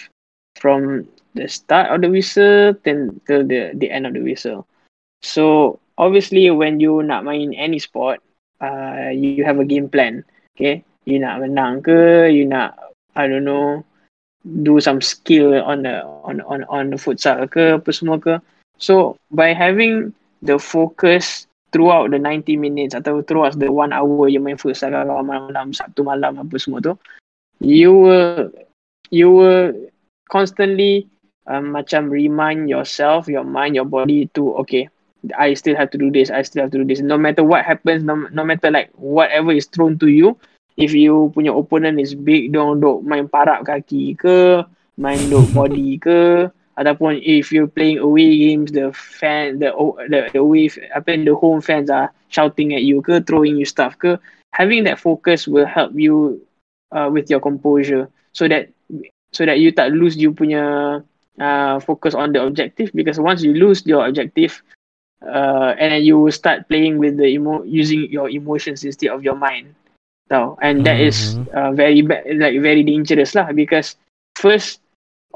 [0.55, 4.67] from the start of the whistle then till the the end of the whistle.
[5.27, 8.23] So obviously when you nak main any sport,
[8.63, 10.23] uh, you have a game plan.
[10.55, 12.79] Okay, you nak menang ke, you nak
[13.19, 13.85] I don't know
[14.63, 18.39] do some skill on the on on on the futsal ke apa semua ke.
[18.79, 20.15] So by having
[20.47, 25.21] the focus throughout the 90 minutes atau throughout the one hour you main futsal kalau
[25.21, 26.97] malam-malam Sabtu malam apa semua tu,
[27.61, 28.49] you will
[29.13, 29.77] you will
[30.33, 31.05] constantly
[31.45, 34.89] um, macam remind yourself, your mind, your body to okay,
[35.37, 37.05] I still have to do this, I still have to do this.
[37.05, 40.41] No matter what happens, no, no matter like whatever is thrown to you,
[40.81, 44.65] if you punya opponent is big, don't dok main parap kaki ke,
[44.97, 49.73] main dok body ke, ataupun if you're playing away games, the fan, the
[50.09, 53.97] the, the away, apa the home fans are shouting at you ke, throwing you stuff
[53.99, 54.17] ke,
[54.55, 56.41] having that focus will help you
[56.93, 58.69] uh, with your composure, so that
[59.33, 61.01] so that you tak lose you punya
[61.41, 64.63] uh, focus on the objective because once you lose your objective,
[65.27, 69.23] uh, and then you will start playing with the emo using your emotions instead of
[69.23, 69.75] your mind.
[70.31, 71.49] So, and that is Mhm.
[71.55, 73.97] uh, very bad, like very dangerous lah because
[74.37, 74.81] first,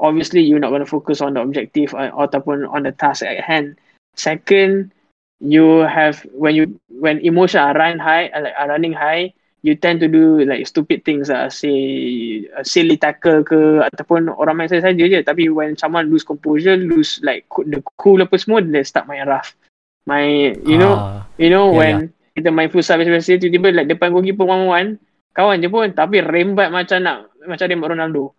[0.01, 3.39] obviously you're not going to focus on the objective or, ataupun on the task at
[3.45, 3.77] hand.
[4.17, 4.91] Second,
[5.39, 9.77] you have when you when emotion are run high, uh, like are running high, you
[9.77, 14.67] tend to do like stupid things lah, say uh, silly tackle ke ataupun orang main
[14.67, 15.21] saja saja je.
[15.21, 19.53] Tapi when someone lose composure, lose like the cool apa semua, they start main rough.
[20.01, 21.95] My, you know, Ah, You know Yeah, when
[22.37, 25.01] kita main futsal biasa-biasa tiba-tiba like depan goalkeeper one-one
[25.33, 27.17] kawan je pun tapi rembat macam nak
[27.49, 28.37] macam rembat Ronaldo.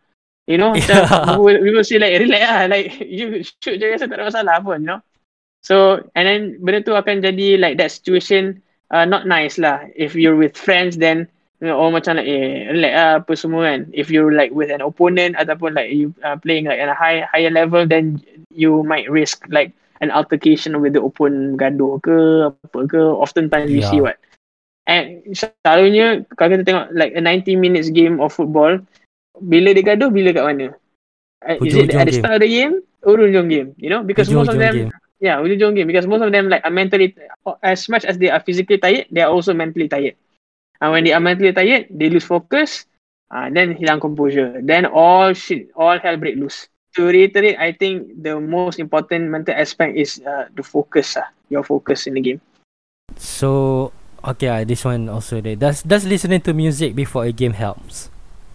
[0.51, 1.39] You know macam Yeah.
[1.39, 4.27] we, will, we will say like relax lah like you shoot je biasa tak ada
[4.27, 5.01] masalah pun you know.
[5.63, 8.59] So and then benda tu akan jadi like that situation
[8.91, 9.87] uh, not nice lah.
[9.95, 11.31] If you're with friends then
[11.63, 13.81] you know, oh macam like eh relax lah apa semua kan.
[13.95, 17.23] If you're like with an opponent ataupun like you uh, playing like at a high
[17.31, 18.19] higher level then
[18.51, 19.71] you might risk like
[20.03, 23.91] an altercation with the opponent gaduh ke apa ke oftentimes you Yeah.
[23.95, 24.19] see what
[24.91, 28.83] and selalunya kalau kita tengok like a 90 minutes game of football
[29.41, 30.69] bila dia gaduh bila kat mana
[31.43, 34.47] Uh, is it at the start of the game hujung game you know because most
[34.47, 34.91] of them game.
[35.19, 37.19] yeah hujung game because most of them like are mentally
[37.67, 40.15] as much as they are physically tired they are also mentally tired
[40.79, 42.87] and when they are mentally tired they lose focus
[43.35, 48.23] uh, then hilang composure then all shit all hell break loose to reiterate, I think
[48.23, 52.41] the most important mental aspect is uh, the focus, uh, your focus in the game.
[53.17, 55.57] So okay, ah, this one also there.
[55.57, 58.12] Does does listening to music before a game helps?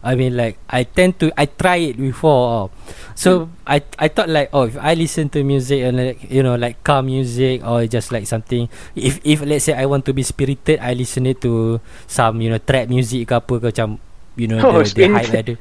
[0.08, 2.40] I mean, like I tend to I try it before.
[2.48, 2.66] Oh.
[3.12, 6.56] So I I thought like oh if I listen to music and like you know
[6.56, 10.24] like calm music or just like something if if let's say I want to be
[10.24, 14.00] spirited I listen it to some you know trap music ke apa ke macam
[14.40, 15.54] you know Oh, the, the hype ada.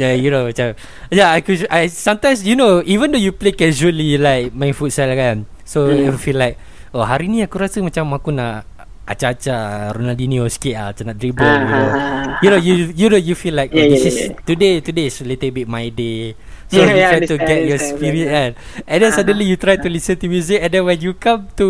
[0.00, 0.74] Yeah, you know macam
[1.12, 5.12] Yeah, I could I sometimes you know even though you play casually like main futsal
[5.14, 5.46] kan.
[5.62, 6.10] So Hmm.
[6.10, 6.56] you feel like
[6.96, 8.64] oh hari ni aku rasa macam aku nak
[9.04, 11.88] acah-acah Ronaldinho sikit ah, macam nak dribble you know.
[12.42, 14.36] You know you you know you feel like oh, this yeah, is yeah.
[14.42, 16.34] today today is a little bit my day.
[16.66, 18.32] So Yeah, you yeah, try to get your spirit yeah.
[18.34, 18.50] kan.
[18.88, 19.16] And then Ah.
[19.20, 21.68] suddenly you try to listen to music and then when you come to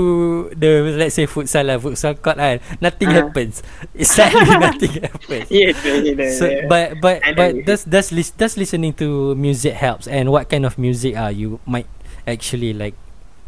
[0.56, 3.26] the let's say futsal lah, futsal court kan, nothing Ah.
[3.28, 3.60] happens.
[3.98, 5.46] It's sadly nothing happens.
[5.52, 6.64] yeah, yeah, yeah, So yeah.
[6.70, 10.78] but but but does does lis- does listening to music helps and what kind of
[10.80, 11.90] music are you might
[12.24, 12.96] actually like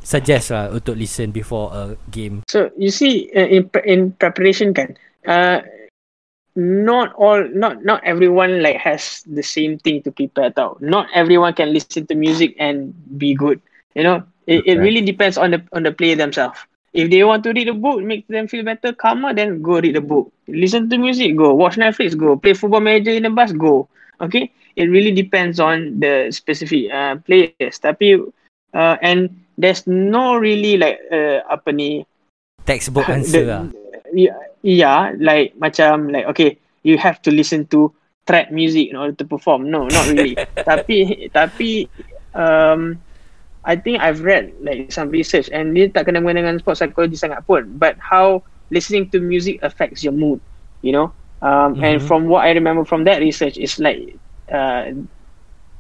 [0.07, 1.83] suggest lah untuk listen before a
[2.15, 2.47] game.
[2.47, 4.95] So you see, uh, in in preparation, kan,
[5.27, 5.67] uh,
[6.55, 10.55] not all, not not everyone like has the same thing to prepare.
[10.55, 10.79] Tau.
[10.79, 13.59] Not everyone can listen to music and be good.
[13.99, 16.63] You know, it, it really depends on the on the player themselves.
[16.97, 20.01] If they want to read a book, make them feel better, calmer, then go read
[20.01, 20.33] a book.
[20.49, 21.53] Listen to music, go.
[21.53, 22.41] Watch Netflix, go.
[22.41, 23.85] Play football manager in the bus, go.
[24.17, 24.49] Okay,
[24.81, 27.77] it really depends on the specific uh, players.
[27.77, 28.17] Tapi
[28.73, 29.29] uh, and
[29.59, 32.05] there's no really like uh, apa ni
[32.65, 33.63] Textbook the- answer lah.
[34.13, 37.93] yeah, yeah, like macam like okay, you have to listen to
[38.27, 39.71] trap music in order to perform.
[39.71, 40.39] No, not really.
[40.69, 41.89] tapi tapi
[42.35, 42.99] um
[43.67, 47.19] I think I've read like some research and dia tak kena mengena dengan sport psychology
[47.19, 50.39] sangat pun, but how listening to music affects your mood,
[50.83, 51.11] you know?
[51.43, 52.07] Um, And Mhm.
[52.07, 54.19] from what I remember from that research, it's like
[54.51, 54.95] uh,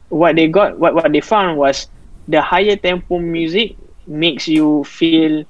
[0.08, 1.88] what they got, what what they found was
[2.28, 5.44] the higher tempo music makes you feel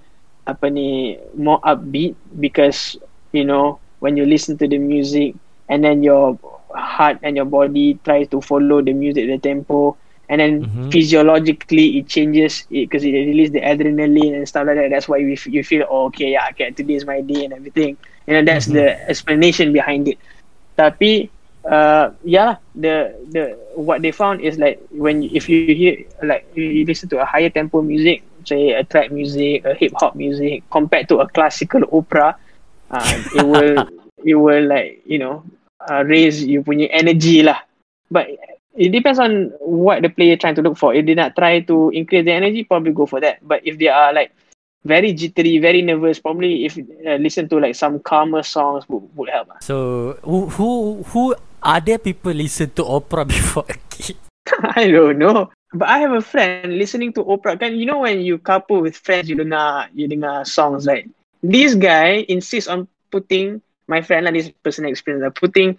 [0.46, 2.96] apa ni more upbeat because
[3.32, 5.34] you know when you listen to the music
[5.68, 6.38] and then your
[6.74, 9.96] heart and your body tries to follow the music the tempo
[10.28, 10.90] and then Mhm.
[10.90, 15.32] physiologically it changes because it, releases the adrenaline and stuff like that that's why you,
[15.34, 17.96] f- you feel oh, okay yeah okay today is my day and everything
[18.26, 18.78] you know that's Mhm.
[18.78, 20.18] the explanation behind it
[20.76, 21.30] tapi
[21.66, 26.86] uh yeah the the what they found is like when if you hear like you
[26.86, 31.08] listen to a higher tempo music say a trap music a hip hop music compared
[31.08, 32.38] to a classical opera
[32.90, 33.74] uh, it will
[34.24, 35.42] it will like you know
[35.90, 37.62] uh, raise you punya energy lah.
[38.10, 38.30] But
[38.76, 40.94] it depends on what the player trying to look for.
[40.94, 43.42] If they not try to increase the energy probably go for that.
[43.42, 44.32] But if they are like
[44.86, 49.30] very jittery very nervous probably if uh, listen to like some calmer songs would, would
[49.30, 49.58] help lah.
[49.60, 51.34] So who who who
[51.66, 54.16] other people listen to opera before a kid?
[54.78, 55.50] I don't know.
[55.74, 57.58] But I have a friend listening to opera.
[57.58, 61.10] Kan you know when you couple with friends, you dengar you dengar songs like
[61.42, 63.60] this guy insists on putting
[63.90, 65.74] my friend lah this personal experience lah putting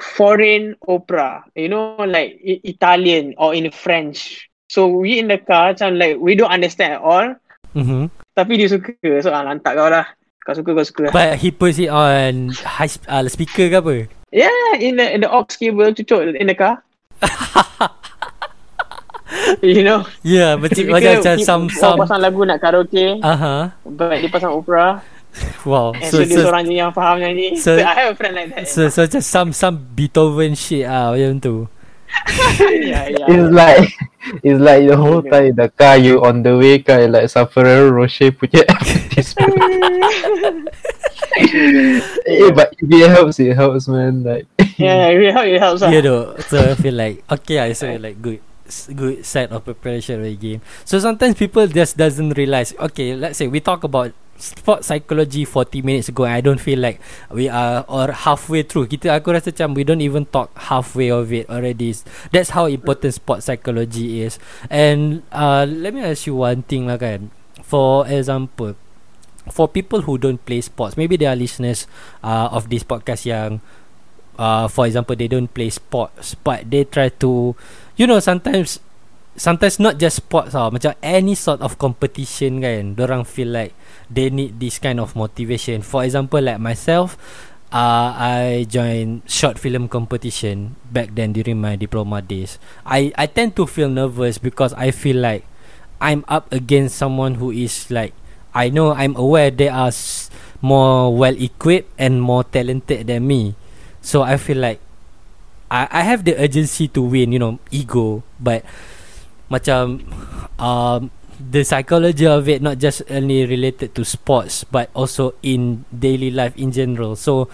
[0.00, 1.44] foreign opera.
[1.52, 4.48] You know like Italian or in French.
[4.72, 7.36] So we in the car macam like we don't understand at all.
[7.76, 8.08] Mm-hmm.
[8.34, 8.96] Tapi dia suka.
[9.20, 10.08] So ah, lantak kau lah.
[10.42, 11.04] Kau suka kau suka.
[11.12, 13.94] But he puts it on high sp- uh, speaker ke apa?
[14.34, 14.50] Yeah,
[14.82, 16.82] in the in the aux cable cucuk in the car.
[19.62, 20.02] you know.
[20.26, 21.98] Yeah, macam macam macam ni- some orang some.
[22.02, 23.22] pasang lagu nak karaoke.
[23.22, 23.70] Aha.
[23.86, 24.98] But dia pasang opera
[25.66, 25.94] Wow.
[25.98, 28.16] And So so, dia so seorang je yang faham nyanyi so- so, I have a
[28.18, 31.66] friend like that so so macam some some Beethoven shit ah macam tu.
[32.62, 33.26] yeah, yeah.
[33.26, 33.90] It's like
[34.42, 35.30] it's like the whole Okay.
[35.30, 39.54] time the car you on the way kind like some Ferrero Rocher punya advertisement.
[42.26, 44.22] eh, but if it helps, it helps, man.
[44.24, 44.46] Like
[44.78, 45.90] yeah, it helps, it helps lah.
[45.90, 46.36] Yeah, though.
[46.48, 48.53] So I feel like okay, I so like good, s-
[48.90, 50.60] good side of preparation the game.
[50.84, 52.74] So sometimes people just doesn't realize.
[52.90, 56.24] Okay, let's say we talk about sport psychology 40 minutes ago.
[56.24, 57.00] And I don't feel like
[57.30, 58.90] we are or halfway through.
[58.90, 61.94] Kita aku rasa macam we don't even talk halfway of it already.
[62.34, 64.38] That's how important sport psychology is.
[64.70, 67.30] And uh, let me ask you one thing lah kan.
[67.64, 68.76] For example,
[69.48, 71.86] for people who don't play sports, maybe they are listeners
[72.22, 73.64] uh, of this podcast yang
[74.38, 77.54] uh, for example they don't play sports but they try to
[77.96, 78.80] you know sometimes
[79.34, 83.74] sometimes not just sports tau macam any sort of competition kan orang feel like
[84.06, 85.82] they need this kind of motivation.
[85.82, 87.18] For example like myself
[87.74, 92.62] uh, I join short film competition back then during my diploma days.
[92.86, 95.42] I I tend to feel nervous because I feel like
[95.98, 98.14] I'm up against someone who is like
[98.54, 99.90] I know I'm aware they are
[100.62, 103.58] more well equipped and more talented than me.
[103.98, 104.83] So I feel like
[105.70, 108.64] I I have the urgency to win, you know, ego, but
[109.52, 110.02] macam
[110.58, 116.30] um the psychology of it not just only related to sports but also in daily
[116.30, 117.16] life in general.
[117.16, 117.48] So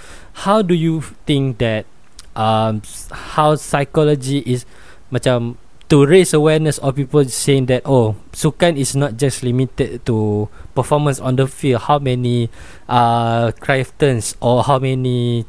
[0.46, 1.86] how do you think that
[2.36, 2.82] um
[3.34, 4.64] how psychology is
[5.10, 5.58] macam
[5.90, 10.46] to raise awareness of people saying that oh sukan is not just limited to
[10.78, 12.46] performance on the field how many
[12.86, 15.42] uh craftons or how many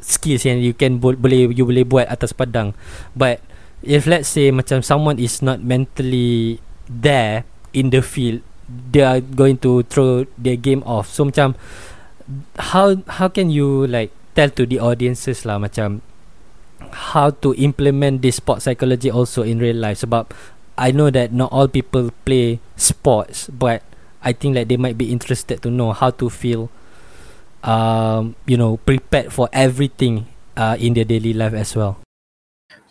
[0.00, 2.74] skills yang you can bo- boleh you boleh buat atas padang.
[3.14, 3.42] But
[3.82, 7.44] if let's say macam someone is not mentally there
[7.76, 11.08] in the field they are going to throw their game off.
[11.08, 11.56] So macam
[12.72, 16.04] how how can you like tell to the audiences lah macam
[17.12, 20.04] how to implement this sport psychology also in real life?
[20.04, 20.30] Sebab
[20.78, 23.82] I know that not all people play sports but
[24.22, 26.68] I think like they might be interested to know how to feel
[27.62, 31.98] um you know prepared for everything uh in their daily life as well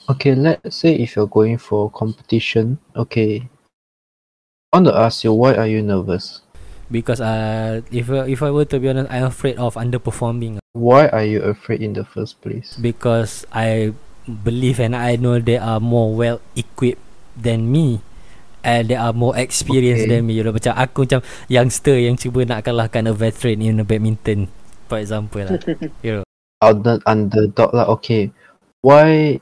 [0.08, 3.52] Okay, let's say if you're going for competition, okay.
[4.72, 6.40] I want to ask you, why are you nervous?
[6.88, 11.28] because uh if if I were to be honest I'm afraid of underperforming Why are
[11.28, 12.80] you afraid in the first place?
[12.80, 13.92] because I
[14.24, 17.04] believe and I know they are more well equipped
[17.36, 18.00] than me
[18.64, 20.16] and they are more experienced Okay.
[20.16, 21.20] than me you know macam aku macam
[21.52, 24.48] youngster yang cuba nak kalahkan a veteran in a badminton
[24.88, 25.60] for example lah
[26.06, 26.28] you know
[26.58, 27.86] Under underdog lah.
[28.02, 28.34] Okay,
[28.82, 29.38] why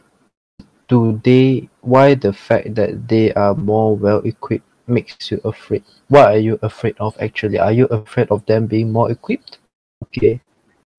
[0.91, 1.71] do they?
[1.79, 5.87] Why the fact that they are more well equipped makes you afraid?
[6.11, 7.55] What are you afraid of actually?
[7.55, 9.63] Are you afraid of them being more equipped?
[10.03, 10.43] Okay,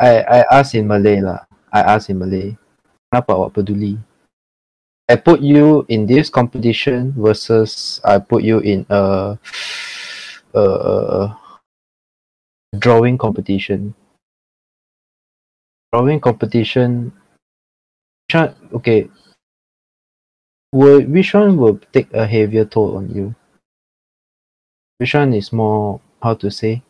[0.00, 1.44] I I ask in Malay lah.
[1.68, 2.56] I ask in Malay.
[3.12, 4.00] Kenapa awak peduli?
[5.12, 9.36] I put you in this competition versus I put you in a
[10.56, 10.64] a
[12.80, 13.92] drawing competition.
[15.96, 17.12] Drawing competition.
[18.28, 19.08] which one- Okay.
[20.72, 23.34] Will which one will take a heavier toll on you?
[24.98, 26.82] Which one is more how to say?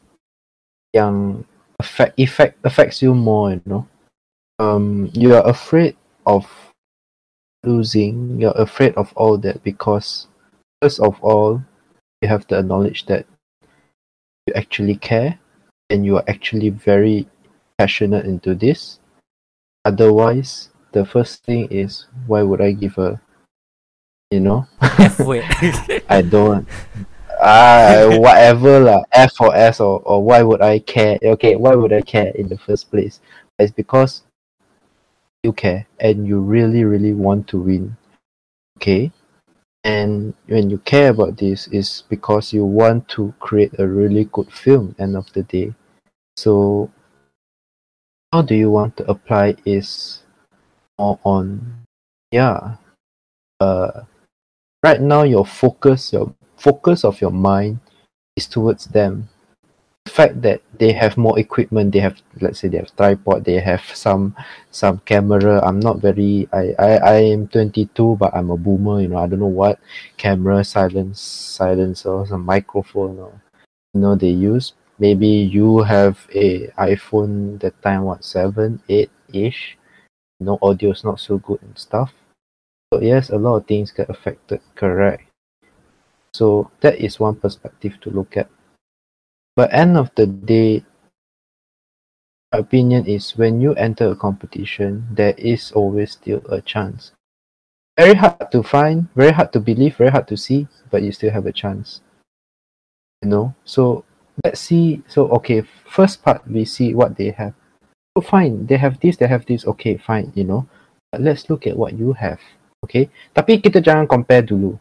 [0.92, 1.44] Yang
[1.78, 3.86] affect effect affects you more, you know.
[4.58, 5.96] Um you are afraid
[6.26, 6.48] of
[7.62, 10.26] losing, you're afraid of all that because
[10.82, 11.62] first of all
[12.22, 13.26] you have to acknowledge that
[14.46, 15.38] you actually care
[15.90, 17.28] and you are actually very
[17.78, 18.98] passionate into this.
[19.84, 23.20] Otherwise, the first thing is why would I give a
[24.30, 24.66] you know.
[24.80, 26.66] I don't
[27.36, 31.18] ah whatever lah F or S or, or why would I care?
[31.22, 33.20] Okay why would I care in the first place?
[33.58, 34.22] It's because
[35.42, 37.96] you care and you really really want to win.
[38.78, 39.12] Okay?
[39.84, 44.50] And when you care about this is because you want to create a really good
[44.50, 45.74] film end of the day.
[46.36, 46.90] So
[48.36, 50.20] how do you want to apply is
[50.98, 51.72] more on
[52.32, 52.76] yeah
[53.60, 54.04] uh
[54.84, 57.80] right now your focus your focus of your mind
[58.36, 59.30] is towards them.
[60.04, 63.58] The fact that they have more equipment they have let's say they have tripod they
[63.58, 64.36] have some
[64.70, 65.64] some camera.
[65.64, 69.26] I'm not very i i, I am 22 but i'm a boomer you know i
[69.26, 69.80] don't know what
[70.18, 73.32] camera silence silencer some microphone or
[73.94, 79.76] you know they use maybe you have a iphone that time what 7 8 ish
[80.40, 82.12] no audio is not so good and stuff.
[82.92, 85.24] So yes a lot of things get affected correct.
[86.34, 88.48] So that is one perspective to look at.
[89.56, 90.84] But end of the day
[92.52, 97.12] opinion is when you enter a competition there is always still a chance.
[97.98, 101.30] Very hard to find very hard to believe very hard to see but you still
[101.30, 102.02] have a chance.
[103.22, 103.54] You know?
[103.64, 104.04] So
[104.44, 105.02] let's see.
[105.08, 107.54] So okay first part we see what they have.
[108.16, 109.66] So fine they have this they have this.
[109.66, 110.68] Okay fine you know.
[111.12, 112.40] But let's look at what you have
[112.84, 113.08] okay?
[113.34, 114.78] Tapi kita jangan compare dulu.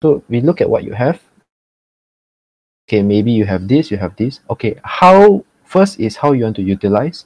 [0.00, 1.20] So we look at what you have.
[2.86, 4.40] Okay maybe you have this you have this.
[4.50, 7.24] Okay how first is how you want to utilize.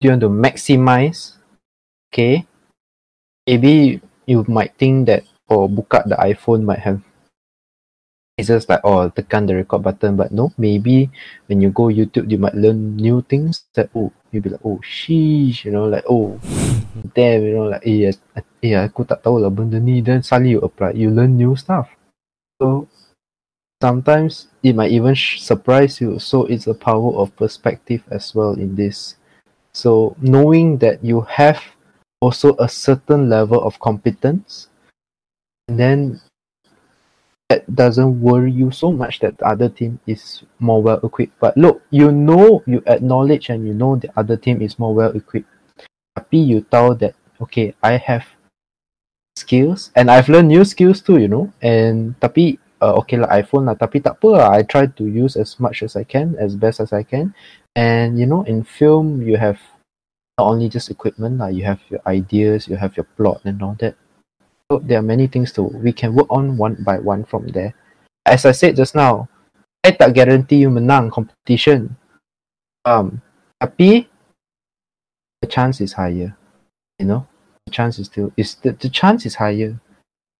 [0.00, 1.36] Do you want to maximize
[2.10, 2.48] okay?
[3.46, 7.02] Maybe you might think that oh buka the iphone might have
[8.40, 11.12] it's just like oh tekan the record button but no maybe
[11.46, 14.80] when you go youtube you might learn new things that oh you'll be like oh
[14.80, 16.40] sheesh you know like oh
[17.14, 18.08] damn you know like eh,
[18.64, 20.04] eh aku tak tahu lah benda ni.
[20.04, 21.88] Then suddenly you apply you learn new stuff.
[22.60, 22.88] So
[23.80, 26.20] sometimes it might even sh- surprise you.
[26.20, 29.16] So it's a power of perspective as well in this.
[29.72, 31.62] So knowing that you have
[32.20, 34.68] also a certain level of competence
[35.68, 36.20] and then
[37.50, 41.34] that doesn't worry you so much that the other team is more well equipped.
[41.42, 45.10] But look you know you acknowledge and you know the other team is more well
[45.10, 45.50] equipped.
[46.14, 48.22] Tapi you tahu that okay I have
[49.34, 51.50] skills and I've learned new skills too you know.
[51.58, 53.74] And tapi uh, okay lah iPhone lah.
[53.74, 56.94] Tapi tak apa I try to use as much as I can as best as
[56.94, 57.34] I can.
[57.74, 59.58] And you know in film you have
[60.38, 63.74] not only just equipment lah you have your ideas you have your plot and all
[63.82, 63.98] that
[64.78, 67.74] there are many things to we can work on one by one from there.
[68.24, 69.26] As I said just now
[69.82, 71.98] I tak guarantee you menang competition.
[72.86, 73.18] Um
[73.58, 74.06] tapi
[75.42, 76.36] the chance is higher
[77.00, 77.26] you know?
[77.66, 79.80] The chance is still is the, the chance is higher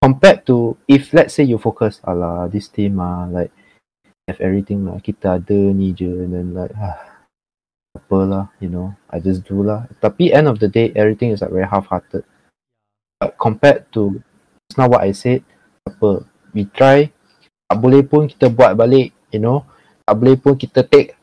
[0.02, 3.50] compared to if let's say you focus ala this team ah like
[4.30, 7.26] have everything lah kita ada ni je and then like ah,
[7.98, 8.94] apa lah you know?
[9.10, 9.90] I just do lah.
[9.98, 12.22] Tapi end of the day everything is like very half-hearted
[13.20, 14.16] but compared to
[14.66, 15.44] it's not what I said
[15.84, 16.24] apa
[16.56, 17.12] we try
[17.70, 19.62] tak boleh pun kita buat balik you know.
[20.02, 21.14] Tak boleh pun kita take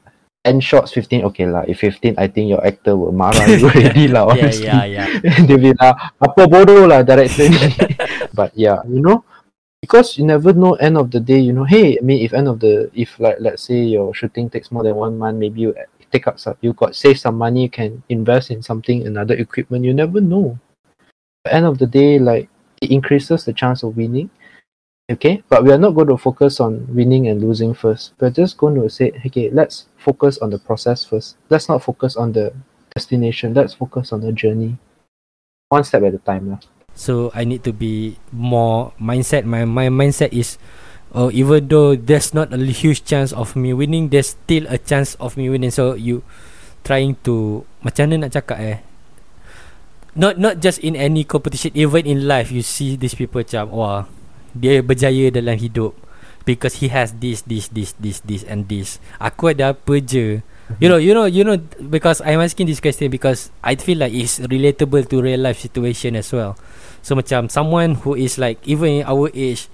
[0.48, 4.08] 10 shots 15 okay lah if 15 I think your actor will marah you already
[4.08, 4.72] lah yeah, honestly.
[4.72, 5.08] yeah, yeah.
[5.48, 7.60] dia bilang apa bodoh lah director ni.
[8.38, 9.28] But yeah you know
[9.84, 11.68] because you never know end of the day you know.
[11.68, 14.88] Hey I mean if end of the if like let's say your shooting takes more
[14.88, 15.76] than one month maybe you
[16.08, 19.84] take up some you got save some money you can invest in something another equipment
[19.84, 20.56] you never know
[21.54, 22.50] end of the day like
[22.82, 24.30] it increases the chance of winning
[25.10, 28.58] okay but we are not going to focus on winning and losing first we're just
[28.58, 32.54] going to say okay let's focus on the process first let's not focus on the
[32.94, 34.78] destination let's focus on the journey
[35.70, 36.60] one step at a time lah.
[36.98, 39.46] So I need to be more mindset.
[39.46, 40.58] My my mindset is,
[41.14, 45.14] oh, even though there's not a huge chance of me winning, there's still a chance
[45.22, 45.70] of me winning.
[45.70, 46.26] So you
[46.82, 48.78] trying to macam mana nak cakap eh?
[50.18, 54.10] Not not just in any competition, even in life, you see these people macam wah
[54.58, 55.94] dia berjaya dalam hidup.
[56.48, 59.04] because he has this this this this this and this.
[59.20, 60.40] Aku ada apa je.
[60.80, 61.60] You know you know you know
[61.92, 66.16] because I'm asking this question because I feel like it's relatable to real life situation
[66.16, 66.56] as well.
[67.04, 69.68] So macam someone who is like even in our age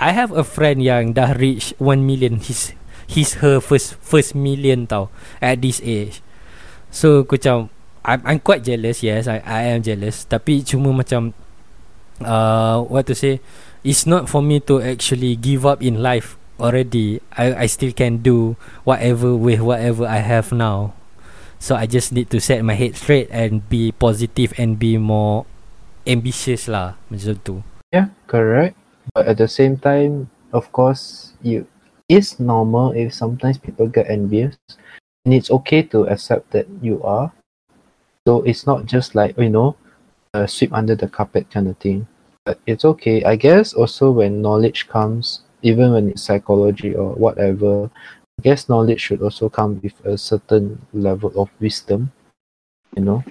[0.00, 2.40] I have a friend yang dah reach 1 million.
[2.40, 2.72] His
[3.04, 5.12] his her first first million tau
[5.44, 6.24] at this age.
[6.88, 7.68] So aku macam
[8.08, 10.24] I'm, I'm quite jealous yes I, I am jealous.
[10.24, 11.36] Tapi cuma macam
[12.24, 13.44] uh, what to say
[13.84, 17.20] it's not for me to actually give up in life already.
[17.36, 20.96] I, I still can do whatever with whatever I have now.
[21.58, 25.46] So I just need to set my head straight and be positive and be more
[26.06, 27.56] ambitious lah macam tu.
[27.90, 28.78] Yeah, correct.
[29.14, 31.66] But at the same time, of course, you
[32.06, 34.56] it's normal if sometimes people get envious,
[35.24, 37.34] and it's okay to accept that you are.
[38.28, 39.72] So it's not just like you know,
[40.34, 42.06] uh, sweep under the carpet kind of thing.
[42.44, 43.24] But it's okay.
[43.24, 47.88] I guess also when knowledge comes, even when it's psychology or whatever,
[48.36, 52.12] I guess knowledge should also come with a certain level of wisdom.
[53.00, 53.24] You know,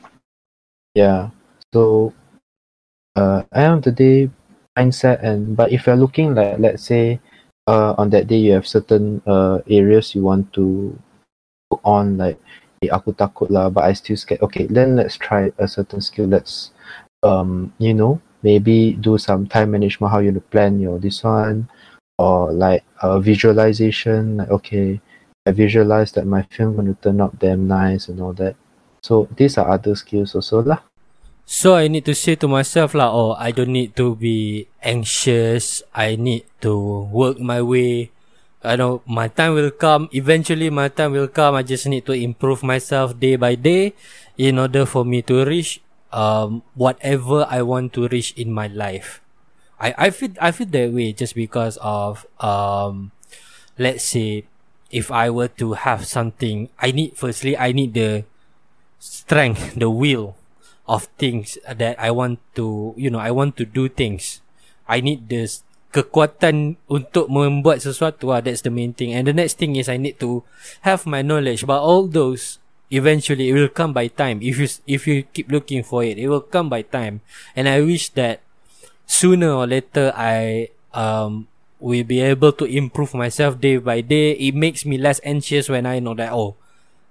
[0.96, 1.30] yeah.
[1.72, 2.16] So,
[3.16, 4.32] uh, end of the day,
[4.76, 7.22] mindset and but if you're looking like let's say
[7.68, 10.98] uh on that day you have certain uh areas you want to
[11.86, 12.42] on like
[12.82, 16.30] eh, aku takut lah but I still scared okay then let's try a certain skill
[16.30, 16.72] let's
[17.24, 21.70] um you know maybe do some time management how you plan your this one
[22.18, 25.02] or like uh, visualization like okay
[25.48, 28.56] I visualize that my film to turn out damn nice and all that
[29.02, 30.82] so these are other skills also lah
[31.48, 35.80] So I need to say to myself lah, oh, I don't need to be anxious.
[35.96, 36.76] I need to
[37.08, 38.12] work my way.
[38.64, 40.10] I know my time will come.
[40.12, 41.56] Eventually, my time will come.
[41.56, 43.94] I just need to improve myself day by day
[44.38, 45.82] in order for me to reach
[46.12, 49.22] um whatever I want to reach in my life.
[49.80, 53.12] I I feel I feel that way just because of um
[53.78, 54.46] let's say
[54.90, 58.26] if I were to have something, I need firstly I need the
[59.00, 60.36] strength, the will
[60.88, 64.42] of things that I want to, you know, I want to do things.
[64.88, 69.16] I need this kekuatan untuk membuat sesuatu ah that's the main thing.
[69.16, 70.44] And the next thing is I need to
[70.84, 72.60] have my knowledge but all those.
[72.88, 74.40] Eventually it will come by time.
[74.40, 77.20] If you if you keep looking for it it will come by time.
[77.52, 78.40] And I wish that
[79.08, 81.52] sooner or later I um
[81.84, 84.40] will be able to improve myself day by day.
[84.40, 86.56] It makes me less anxious when I know that oh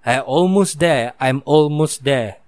[0.06, 1.12] I almost there.
[1.18, 2.38] I'm almost there.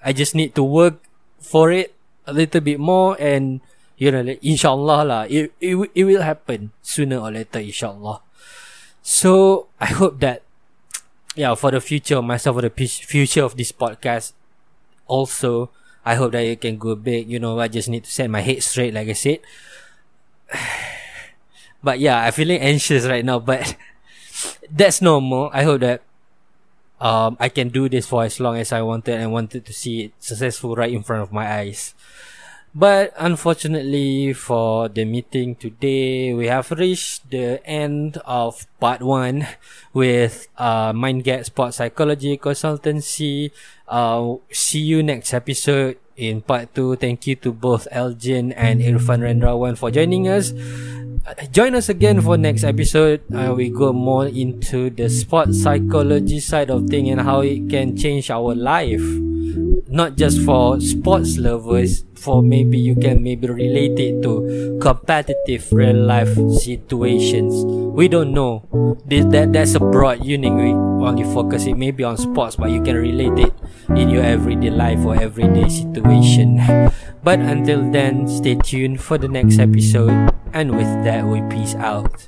[0.00, 1.02] I just need to work
[1.42, 1.92] for it
[2.26, 3.60] a little bit more and
[4.02, 8.18] you know inshallah lah it, it it will happen sooner or later inshallah.
[8.98, 10.42] So I hope that
[11.38, 14.34] yeah for the future of myself for the future of this podcast
[15.06, 15.70] also
[16.02, 17.30] I hope that it can go big.
[17.30, 19.38] You know I just need to set my head straight like I said.
[21.82, 23.74] But yeah I'm feeling anxious right now but
[24.70, 25.50] that's normal.
[25.54, 26.02] I hope that
[27.02, 30.06] um, I can do this for as long as I wanted and wanted to see
[30.06, 31.94] it successful right in front of my eyes.
[32.74, 39.46] But unfortunately for the meeting today, we have reached the end of part one
[39.92, 43.52] with uh, MindGet Sport Psychology Consultancy.
[43.86, 46.96] Uh, see you next episode in part two.
[46.96, 50.56] Thank you to both Elgin and Irfan Rendrawan for joining us.
[51.28, 53.20] Uh, join us again for next episode.
[53.28, 57.96] Uh, we go more into the sport psychology side of thing and how it can
[57.96, 59.04] change our life.
[59.92, 66.00] Not just for sports lovers, for maybe you can maybe relate it to competitive real
[66.08, 66.32] life
[66.64, 67.52] situations.
[67.92, 68.64] We don't know.
[69.04, 70.56] This, that that's a broad unique.
[70.56, 73.52] We only focus it maybe on sports, but you can relate it
[73.94, 76.56] in your everyday life or everyday situation.
[77.22, 80.32] But until then, stay tuned for the next episode.
[80.52, 82.26] And with that, we peace out.